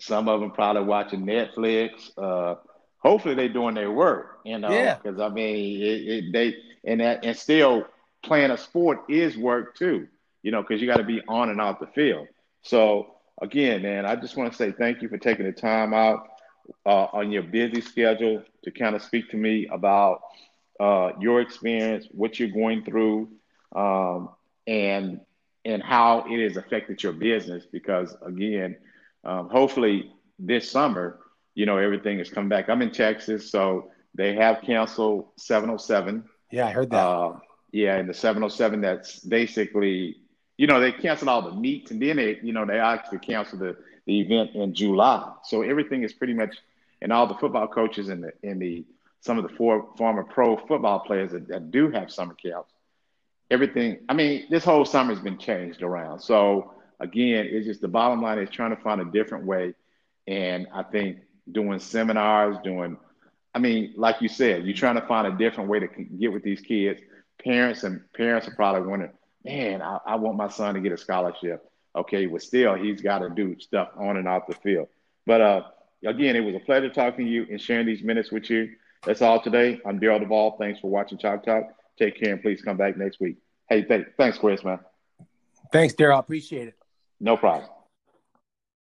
Some 0.00 0.28
of 0.28 0.40
them 0.40 0.50
probably 0.50 0.82
watching 0.82 1.24
Netflix. 1.24 2.10
Uh, 2.18 2.56
hopefully 2.98 3.34
they're 3.34 3.48
doing 3.48 3.74
their 3.74 3.92
work, 3.92 4.40
you 4.44 4.58
know, 4.58 4.70
Yeah. 4.70 4.96
because 4.96 5.20
I 5.20 5.28
mean, 5.28 5.80
it, 5.80 6.08
it, 6.08 6.32
they 6.32 6.56
and 6.84 7.00
that 7.00 7.24
and 7.24 7.36
still 7.36 7.86
playing 8.22 8.50
a 8.50 8.58
sport 8.58 9.04
is 9.08 9.36
work 9.36 9.76
too, 9.76 10.08
you 10.44 10.52
know, 10.52 10.62
because 10.62 10.80
you 10.80 10.86
got 10.86 10.98
to 10.98 11.04
be 11.04 11.22
on 11.26 11.48
and 11.48 11.60
off 11.60 11.80
the 11.80 11.86
field. 11.88 12.28
So 12.62 13.14
again, 13.40 13.82
man, 13.82 14.04
I 14.04 14.14
just 14.14 14.36
want 14.36 14.52
to 14.52 14.56
say 14.56 14.70
thank 14.70 15.02
you 15.02 15.08
for 15.08 15.16
taking 15.16 15.46
the 15.46 15.52
time 15.52 15.94
out 15.94 16.28
uh, 16.86 17.06
on 17.12 17.32
your 17.32 17.42
busy 17.42 17.80
schedule 17.80 18.42
to 18.62 18.70
kind 18.70 18.94
of 18.94 19.02
speak 19.02 19.30
to 19.30 19.38
me 19.38 19.66
about 19.72 20.20
uh, 20.78 21.12
your 21.18 21.40
experience, 21.40 22.06
what 22.10 22.38
you're 22.38 22.50
going 22.50 22.84
through, 22.84 23.30
um, 23.74 24.28
and 24.66 25.20
and 25.64 25.82
how 25.82 26.26
it 26.28 26.42
has 26.42 26.58
affected 26.58 27.02
your 27.02 27.14
business. 27.14 27.64
Because 27.64 28.14
again, 28.24 28.76
um, 29.24 29.48
hopefully 29.48 30.12
this 30.38 30.70
summer, 30.70 31.20
you 31.54 31.64
know, 31.64 31.78
everything 31.78 32.18
is 32.20 32.28
coming 32.28 32.50
back. 32.50 32.68
I'm 32.68 32.82
in 32.82 32.90
Texas, 32.90 33.50
so 33.50 33.90
they 34.14 34.34
have 34.34 34.60
canceled 34.60 35.28
707. 35.38 36.24
Yeah, 36.50 36.66
I 36.66 36.70
heard 36.70 36.90
that. 36.90 36.96
Uh, 36.96 37.38
yeah, 37.72 37.96
and 37.96 38.08
the 38.08 38.14
707 38.14 38.82
that's 38.82 39.20
basically, 39.20 40.18
you 40.56 40.66
know, 40.66 40.80
they 40.80 40.92
canceled 40.92 41.28
all 41.28 41.42
the 41.42 41.52
meets 41.52 41.90
and 41.90 42.00
then 42.00 42.16
they, 42.16 42.38
you 42.42 42.52
know, 42.52 42.64
they 42.64 42.78
actually 42.78 43.18
canceled 43.18 43.60
the, 43.62 43.76
the 44.06 44.20
event 44.20 44.54
in 44.54 44.74
July. 44.74 45.32
So 45.44 45.62
everything 45.62 46.02
is 46.02 46.12
pretty 46.12 46.34
much, 46.34 46.56
and 47.02 47.12
all 47.12 47.26
the 47.26 47.34
football 47.34 47.68
coaches 47.68 48.08
and 48.08 48.24
the, 48.24 48.32
and 48.42 48.60
the, 48.60 48.84
some 49.20 49.38
of 49.38 49.48
the 49.48 49.56
four 49.56 49.88
former 49.96 50.22
pro 50.22 50.56
football 50.56 51.00
players 51.00 51.32
that, 51.32 51.48
that 51.48 51.70
do 51.70 51.90
have 51.90 52.10
summer 52.10 52.34
camps, 52.34 52.72
everything, 53.50 53.98
I 54.08 54.14
mean, 54.14 54.46
this 54.50 54.64
whole 54.64 54.84
summer 54.84 55.14
has 55.14 55.22
been 55.22 55.38
changed 55.38 55.82
around. 55.82 56.20
So 56.20 56.74
again, 57.00 57.46
it's 57.50 57.66
just 57.66 57.80
the 57.80 57.88
bottom 57.88 58.22
line 58.22 58.38
is 58.38 58.50
trying 58.50 58.74
to 58.74 58.82
find 58.82 59.00
a 59.00 59.06
different 59.06 59.44
way. 59.44 59.74
And 60.26 60.66
I 60.72 60.82
think 60.82 61.18
doing 61.50 61.78
seminars, 61.78 62.56
doing, 62.62 62.96
I 63.54 63.58
mean, 63.58 63.94
like 63.96 64.20
you 64.20 64.28
said, 64.28 64.64
you're 64.64 64.76
trying 64.76 64.96
to 64.96 65.06
find 65.06 65.26
a 65.26 65.36
different 65.36 65.68
way 65.68 65.80
to 65.80 65.86
get 65.86 66.32
with 66.32 66.42
these 66.42 66.60
kids 66.60 67.00
parents 67.42 67.84
and 67.84 68.00
parents 68.12 68.48
are 68.48 68.54
probably 68.54 68.88
wondering, 68.88 69.12
man, 69.44 69.82
I, 69.82 69.98
I 70.06 70.16
want 70.16 70.36
my 70.36 70.48
son 70.48 70.74
to 70.74 70.80
get 70.80 70.92
a 70.92 70.96
scholarship. 70.96 71.70
Okay, 71.96 72.26
but 72.26 72.42
still, 72.42 72.74
he's 72.74 73.00
got 73.00 73.20
to 73.20 73.30
do 73.30 73.56
stuff 73.60 73.90
on 73.96 74.16
and 74.16 74.26
off 74.26 74.48
the 74.48 74.54
field. 74.54 74.88
But 75.26 75.40
uh, 75.40 75.62
again, 76.04 76.34
it 76.34 76.40
was 76.40 76.54
a 76.54 76.60
pleasure 76.60 76.90
talking 76.90 77.26
to 77.26 77.30
you 77.30 77.46
and 77.50 77.60
sharing 77.60 77.86
these 77.86 78.02
minutes 78.02 78.32
with 78.32 78.50
you. 78.50 78.74
That's 79.06 79.22
all 79.22 79.40
today. 79.40 79.80
I'm 79.86 80.00
Daryl 80.00 80.18
Duvall. 80.18 80.56
Thanks 80.58 80.80
for 80.80 80.90
watching 80.90 81.18
Chalk 81.18 81.44
Talk. 81.44 81.64
Take 81.98 82.18
care 82.18 82.32
and 82.32 82.42
please 82.42 82.62
come 82.62 82.76
back 82.76 82.96
next 82.96 83.20
week. 83.20 83.36
Hey, 83.68 83.82
th- 83.82 84.06
thanks, 84.18 84.38
Chris, 84.38 84.64
man. 84.64 84.80
Thanks, 85.72 85.94
Daryl. 85.94 86.16
I 86.16 86.20
appreciate 86.20 86.68
it. 86.68 86.74
No 87.20 87.36
problem. 87.36 87.68